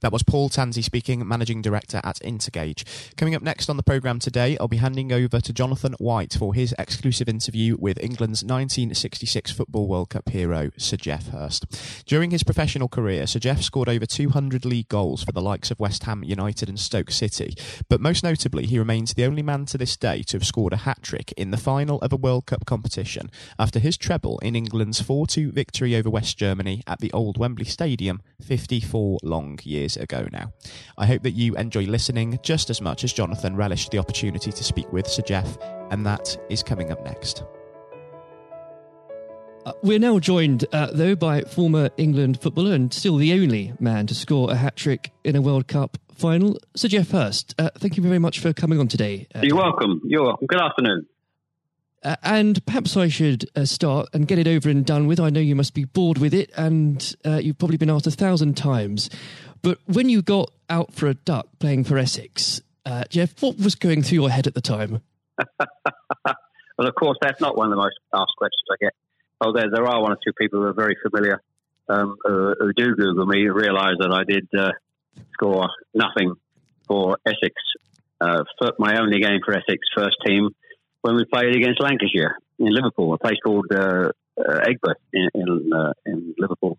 That 0.00 0.12
was 0.12 0.22
Paul 0.22 0.48
Tansey 0.48 0.82
speaking, 0.82 1.26
Managing 1.26 1.62
Director 1.62 2.00
at 2.04 2.20
Intergage. 2.20 2.84
Coming 3.16 3.34
up 3.34 3.42
next 3.42 3.68
on 3.68 3.76
the 3.76 3.82
programme 3.82 4.18
today, 4.18 4.56
I'll 4.60 4.68
be 4.68 4.78
handing 4.78 5.12
over 5.12 5.40
to 5.40 5.52
Jonathan 5.52 5.94
White 5.98 6.34
for 6.34 6.54
his 6.54 6.74
exclusive 6.78 7.28
interview 7.28 7.76
with 7.78 7.98
England's 8.02 8.42
1966 8.42 9.52
Football 9.52 9.88
World 9.88 10.10
Cup 10.10 10.28
hero, 10.28 10.70
Sir 10.76 10.96
Geoff 10.96 11.28
Hurst. 11.28 11.66
During 12.06 12.30
his 12.30 12.42
professional 12.42 12.88
career, 12.88 13.26
Sir 13.26 13.38
Geoff 13.38 13.62
scored 13.62 13.88
over 13.88 14.06
200 14.06 14.64
league 14.64 14.88
goals 14.88 15.22
for 15.22 15.32
the 15.32 15.42
likes 15.42 15.70
of 15.70 15.80
West 15.80 16.04
Ham 16.04 16.22
United 16.22 16.68
and 16.68 16.78
Stoke 16.78 17.10
City, 17.10 17.54
but 17.88 18.00
most 18.00 18.24
notably, 18.24 18.66
he 18.66 18.78
remains 18.78 19.14
the 19.14 19.24
only 19.24 19.42
man 19.42 19.66
to 19.66 19.78
this 19.78 19.96
day 19.96 20.22
to 20.24 20.36
have 20.36 20.46
scored 20.46 20.72
a 20.72 20.78
hat 20.78 21.02
trick 21.02 21.32
in 21.36 21.50
the 21.50 21.56
final 21.56 22.00
of 22.00 22.12
a 22.12 22.16
World 22.16 22.46
Cup 22.46 22.66
competition 22.66 23.30
after 23.58 23.78
his 23.78 23.96
treble 23.96 24.38
in 24.40 24.56
England's 24.56 25.00
4 25.00 25.26
2 25.26 25.52
victory 25.52 25.96
over 25.96 26.10
West 26.10 26.36
Germany 26.36 26.82
at 26.86 27.00
the 27.00 27.12
old 27.12 27.38
Wembley 27.38 27.64
Stadium 27.64 28.22
54 28.40 29.20
long 29.22 29.58
years 29.66 29.96
ago 29.96 30.26
now. 30.32 30.52
I 30.98 31.06
hope 31.06 31.22
that 31.22 31.32
you 31.32 31.56
enjoy 31.56 31.84
listening 31.84 32.38
just 32.42 32.70
as 32.70 32.80
much 32.80 33.04
as 33.04 33.12
Jonathan 33.12 33.56
relished 33.56 33.90
the 33.90 33.98
opportunity 33.98 34.52
to 34.52 34.64
speak 34.64 34.92
with 34.92 35.06
Sir 35.06 35.22
Geoff, 35.22 35.58
and 35.90 36.04
that 36.06 36.36
is 36.48 36.62
coming 36.62 36.90
up 36.90 37.04
next. 37.04 37.44
Uh, 39.64 39.72
we're 39.82 39.98
now 39.98 40.18
joined, 40.18 40.64
uh, 40.72 40.88
though, 40.92 41.14
by 41.14 41.42
former 41.42 41.88
England 41.96 42.40
footballer 42.40 42.74
and 42.74 42.92
still 42.92 43.16
the 43.16 43.32
only 43.32 43.72
man 43.78 44.06
to 44.08 44.14
score 44.14 44.50
a 44.50 44.56
hat 44.56 44.74
trick 44.74 45.12
in 45.22 45.36
a 45.36 45.42
World 45.42 45.68
Cup 45.68 45.98
final, 46.16 46.58
Sir 46.74 46.88
Geoff 46.88 47.10
Hurst. 47.10 47.54
Uh, 47.58 47.70
thank 47.78 47.96
you 47.96 48.02
very 48.02 48.18
much 48.18 48.40
for 48.40 48.52
coming 48.52 48.80
on 48.80 48.88
today. 48.88 49.28
Uh, 49.34 49.40
You're 49.42 49.56
welcome. 49.56 50.00
You're 50.04 50.24
welcome. 50.24 50.46
Good 50.48 50.60
afternoon. 50.60 51.06
Uh, 52.04 52.16
and 52.24 52.64
perhaps 52.66 52.96
I 52.96 53.06
should 53.06 53.48
uh, 53.54 53.64
start 53.64 54.08
and 54.12 54.26
get 54.26 54.38
it 54.38 54.48
over 54.48 54.68
and 54.68 54.84
done 54.84 55.06
with. 55.06 55.20
I 55.20 55.30
know 55.30 55.40
you 55.40 55.54
must 55.54 55.74
be 55.74 55.84
bored 55.84 56.18
with 56.18 56.34
it, 56.34 56.50
and 56.56 57.14
uh, 57.24 57.36
you've 57.36 57.58
probably 57.58 57.76
been 57.76 57.90
asked 57.90 58.08
a 58.08 58.10
thousand 58.10 58.56
times. 58.56 59.08
But 59.62 59.78
when 59.86 60.08
you 60.08 60.22
got 60.22 60.50
out 60.68 60.92
for 60.92 61.06
a 61.06 61.14
duck 61.14 61.46
playing 61.58 61.84
for 61.84 61.96
Essex, 61.96 62.60
uh, 62.84 63.04
Geoff, 63.08 63.40
what 63.42 63.58
was 63.58 63.74
going 63.74 64.02
through 64.02 64.20
your 64.20 64.30
head 64.30 64.46
at 64.46 64.54
the 64.54 64.60
time? 64.60 65.00
well, 65.38 66.88
of 66.88 66.94
course, 66.94 67.18
that's 67.22 67.40
not 67.40 67.56
one 67.56 67.66
of 67.66 67.70
the 67.70 67.76
most 67.76 67.98
asked 68.12 68.36
questions 68.36 68.62
I 68.70 68.76
get. 68.80 68.92
Oh, 69.40 69.52
there, 69.52 69.70
there 69.72 69.86
are 69.86 70.02
one 70.02 70.12
or 70.12 70.18
two 70.24 70.32
people 70.32 70.60
who 70.60 70.66
are 70.66 70.72
very 70.72 70.96
familiar 71.02 71.40
um, 71.88 72.16
who, 72.24 72.54
who, 72.58 72.72
do 72.72 72.94
Google 72.94 73.26
me, 73.26 73.48
realise 73.48 73.96
that 73.98 74.12
I 74.12 74.24
did 74.24 74.48
uh, 74.56 74.70
score 75.32 75.68
nothing 75.94 76.34
for 76.86 77.18
Essex. 77.26 77.54
Uh, 78.20 78.44
my 78.78 79.00
only 79.00 79.20
game 79.20 79.40
for 79.44 79.52
Essex 79.52 79.80
first 79.96 80.16
team 80.24 80.50
when 81.02 81.16
we 81.16 81.24
played 81.24 81.56
against 81.56 81.82
Lancashire 81.82 82.36
in 82.58 82.72
Liverpool, 82.72 83.12
a 83.12 83.18
place 83.18 83.38
called 83.44 83.66
uh, 83.72 84.10
uh, 84.38 84.60
Aigburth 84.60 84.94
in 85.12 85.28
in, 85.34 85.72
uh, 85.72 85.92
in, 86.06 86.34
Liverpool, 86.38 86.78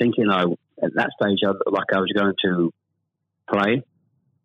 thinking 0.00 0.30
I 0.30 0.42
at 0.82 0.94
that 0.94 1.10
stage 1.20 1.38
I, 1.44 1.50
like 1.70 1.92
I 1.94 2.00
was 2.00 2.12
going 2.14 2.34
to 2.44 2.72
play, 3.48 3.82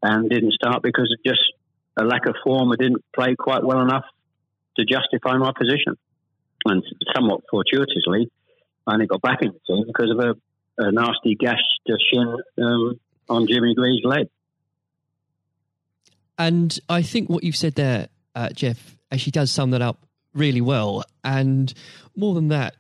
and 0.02 0.30
didn't 0.30 0.54
start 0.54 0.82
because 0.84 1.12
of 1.12 1.24
just 1.26 1.42
a 1.98 2.04
lack 2.04 2.26
of 2.26 2.36
form. 2.44 2.72
I 2.72 2.76
didn't 2.78 3.04
play 3.14 3.36
quite 3.38 3.64
well 3.64 3.82
enough 3.82 4.06
to 4.78 4.86
justify 4.86 5.38
my 5.38 5.52
position. 5.58 5.96
And 6.66 6.84
somewhat 7.16 7.42
fortuitously, 7.50 8.30
I 8.86 8.94
only 8.94 9.08
got 9.08 9.22
back 9.22 9.40
in 9.42 9.52
the 9.54 9.60
team 9.68 9.86
because 9.88 10.12
of 10.12 10.20
a, 10.20 10.86
a 10.86 10.92
nasty 10.92 11.36
gash 11.36 11.62
to 11.88 11.98
shin 12.12 12.36
um, 12.62 13.00
on 13.30 13.48
Jimmy 13.48 13.76
Greaves' 13.76 14.04
leg. 14.04 14.28
And 16.38 16.78
I 16.88 17.02
think 17.02 17.30
what 17.30 17.44
you've 17.44 17.56
said 17.56 17.76
there, 17.76 18.08
uh, 18.36 18.50
Geoff, 18.50 18.96
actually 19.12 19.32
does 19.32 19.52
sum 19.52 19.72
that 19.72 19.82
up 19.82 20.06
really 20.34 20.62
well. 20.62 21.04
And 21.24 21.74
more 22.16 22.34
than 22.34 22.48
that, 22.50 22.76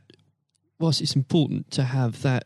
whilst 0.80 1.02
it's 1.02 1.16
important 1.16 1.72
to 1.72 1.84
have 1.84 2.22
that 2.22 2.46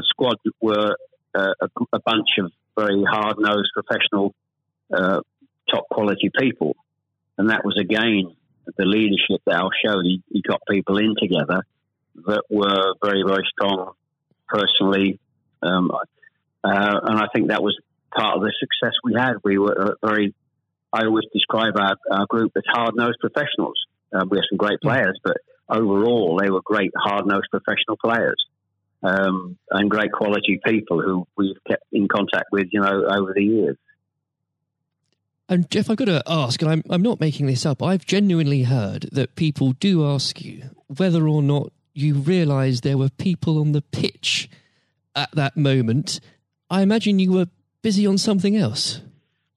the 0.00 0.06
squad 0.08 0.36
were 0.60 0.96
uh, 1.34 1.54
a, 1.60 1.68
a, 1.92 2.00
bunch 2.00 2.28
of 2.38 2.50
very 2.78 3.04
hard 3.04 3.36
nosed 3.38 3.70
professional, 3.74 4.34
uh, 4.92 5.20
top 5.70 5.84
quality 5.90 6.30
people. 6.38 6.76
And 7.36 7.50
that 7.50 7.64
was 7.64 7.76
again 7.78 8.34
the 8.76 8.84
leadership 8.84 9.42
that 9.46 9.54
Al 9.54 9.70
showed. 9.84 10.04
He, 10.04 10.22
he 10.30 10.42
got 10.42 10.60
people 10.68 10.98
in 10.98 11.14
together 11.20 11.64
that 12.26 12.42
were 12.50 12.94
very, 13.02 13.22
very 13.26 13.44
strong 13.50 13.92
personally. 14.48 15.20
Um, 15.62 15.90
uh, 15.90 16.00
and 16.64 17.18
I 17.18 17.26
think 17.34 17.48
that 17.48 17.62
was 17.62 17.78
part 18.14 18.36
of 18.36 18.42
the 18.42 18.52
success 18.58 18.94
we 19.04 19.14
had. 19.14 19.34
We 19.44 19.58
were 19.58 19.96
very, 20.02 20.34
I 20.92 21.04
always 21.04 21.24
describe 21.32 21.74
our, 21.76 21.96
our 22.10 22.26
group 22.26 22.52
as 22.56 22.64
hard 22.68 22.94
nosed 22.96 23.18
professionals. 23.20 23.78
Um, 24.12 24.28
we 24.30 24.38
have 24.38 24.44
some 24.50 24.58
great 24.58 24.80
players, 24.80 25.18
but 25.22 25.36
overall, 25.68 26.38
they 26.42 26.50
were 26.50 26.62
great, 26.64 26.90
hard 26.96 27.26
nosed 27.26 27.48
professional 27.50 27.96
players. 28.02 28.44
Um, 29.02 29.56
and 29.70 29.90
great 29.90 30.12
quality 30.12 30.60
people 30.64 31.00
who 31.00 31.26
we've 31.36 31.56
kept 31.66 31.84
in 31.90 32.06
contact 32.06 32.48
with, 32.52 32.66
you 32.70 32.80
know, 32.82 33.06
over 33.06 33.32
the 33.34 33.42
years. 33.42 33.76
And 35.48 35.68
Geoff, 35.70 35.90
I've 35.90 35.96
got 35.96 36.04
to 36.04 36.22
ask, 36.28 36.62
and 36.62 36.70
I'm, 36.70 36.82
I'm 36.90 37.02
not 37.02 37.18
making 37.18 37.46
this 37.46 37.66
up, 37.66 37.82
I've 37.82 38.04
genuinely 38.04 38.62
heard 38.64 39.08
that 39.10 39.34
people 39.34 39.72
do 39.72 40.06
ask 40.06 40.40
you 40.40 40.62
whether 40.86 41.26
or 41.26 41.42
not 41.42 41.72
you 41.92 42.14
realised 42.14 42.84
there 42.84 42.98
were 42.98 43.08
people 43.08 43.58
on 43.58 43.72
the 43.72 43.82
pitch 43.82 44.48
at 45.16 45.30
that 45.32 45.56
moment. 45.56 46.20
I 46.70 46.82
imagine 46.82 47.18
you 47.18 47.32
were 47.32 47.46
busy 47.82 48.06
on 48.06 48.16
something 48.16 48.56
else. 48.56 49.00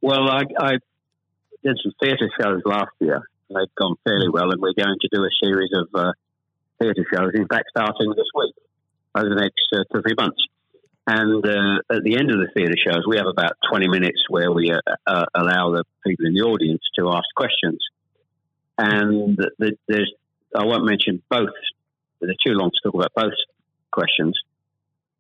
Well, 0.02 0.30
I, 0.30 0.42
I 0.60 0.72
did 1.64 1.78
some 1.84 1.94
theatre 2.02 2.30
shows 2.42 2.62
last 2.66 2.92
year. 3.00 3.22
They've 3.50 3.76
gone 3.78 3.96
fairly 4.04 4.30
well, 4.30 4.52
and 4.52 4.62
we're 4.62 4.74
going 4.74 4.98
to 5.00 5.10
do 5.12 5.24
a 5.24 5.30
series 5.44 5.70
of 5.76 5.88
uh, 5.94 6.14
theatre 6.82 7.06
shows, 7.14 7.32
in 7.36 7.48
fact, 7.48 7.66
starting 7.70 8.10
this 8.16 8.30
week 8.34 8.56
over 9.16 9.30
the 9.30 9.36
next 9.36 9.62
uh, 9.74 9.84
two 9.92 10.00
or 10.00 10.02
three 10.02 10.16
months. 10.18 10.42
And 11.06 11.46
uh, 11.46 11.96
at 11.96 12.04
the 12.04 12.16
end 12.18 12.32
of 12.32 12.38
the 12.38 12.48
theatre 12.56 12.76
shows, 12.78 13.04
we 13.08 13.18
have 13.18 13.28
about 13.28 13.54
20 13.70 13.90
minutes 13.90 14.24
where 14.30 14.52
we 14.52 14.72
uh, 14.72 14.80
uh, 15.06 15.26
allow 15.36 15.72
the 15.72 15.84
people 16.06 16.26
in 16.26 16.34
the 16.34 16.42
audience 16.42 16.82
to 16.98 17.10
ask 17.10 17.26
questions. 17.36 17.84
And 18.78 19.38
the, 19.60 19.78
there's, 19.88 20.12
I 20.56 20.66
won't 20.66 20.86
mention 20.86 21.22
both, 21.30 21.50
they're 22.22 22.32
too 22.46 22.54
long 22.54 22.72
to 22.72 22.90
talk 22.90 22.96
about 22.96 23.12
both 23.16 23.38
questions. 23.92 24.40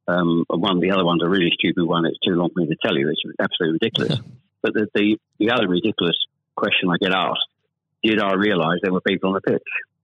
Um, 0.08 0.46
one, 0.50 0.80
the 0.80 0.92
other 0.92 1.04
one's 1.04 1.24
a 1.24 1.30
really 1.30 1.52
stupid 1.54 1.86
one. 1.86 2.06
It's 2.06 2.20
too 2.26 2.36
long 2.36 2.50
for 2.54 2.62
me 2.62 2.68
to 2.68 2.78
tell 2.82 2.98
you. 2.98 3.10
It's 3.10 3.22
absolutely 3.40 3.80
ridiculous. 3.82 4.20
but 4.62 4.74
the, 4.74 4.88
the, 4.96 5.18
the 5.38 5.52
other 5.52 5.68
ridiculous 5.68 6.16
question 6.56 6.90
I 6.90 6.96
get 6.98 7.14
asked 7.14 7.48
did 8.04 8.20
I 8.20 8.34
realise 8.34 8.80
there 8.84 8.92
were 8.92 9.02
people 9.02 9.30
on 9.30 9.36
the 9.36 9.52
pitch? 9.52 9.64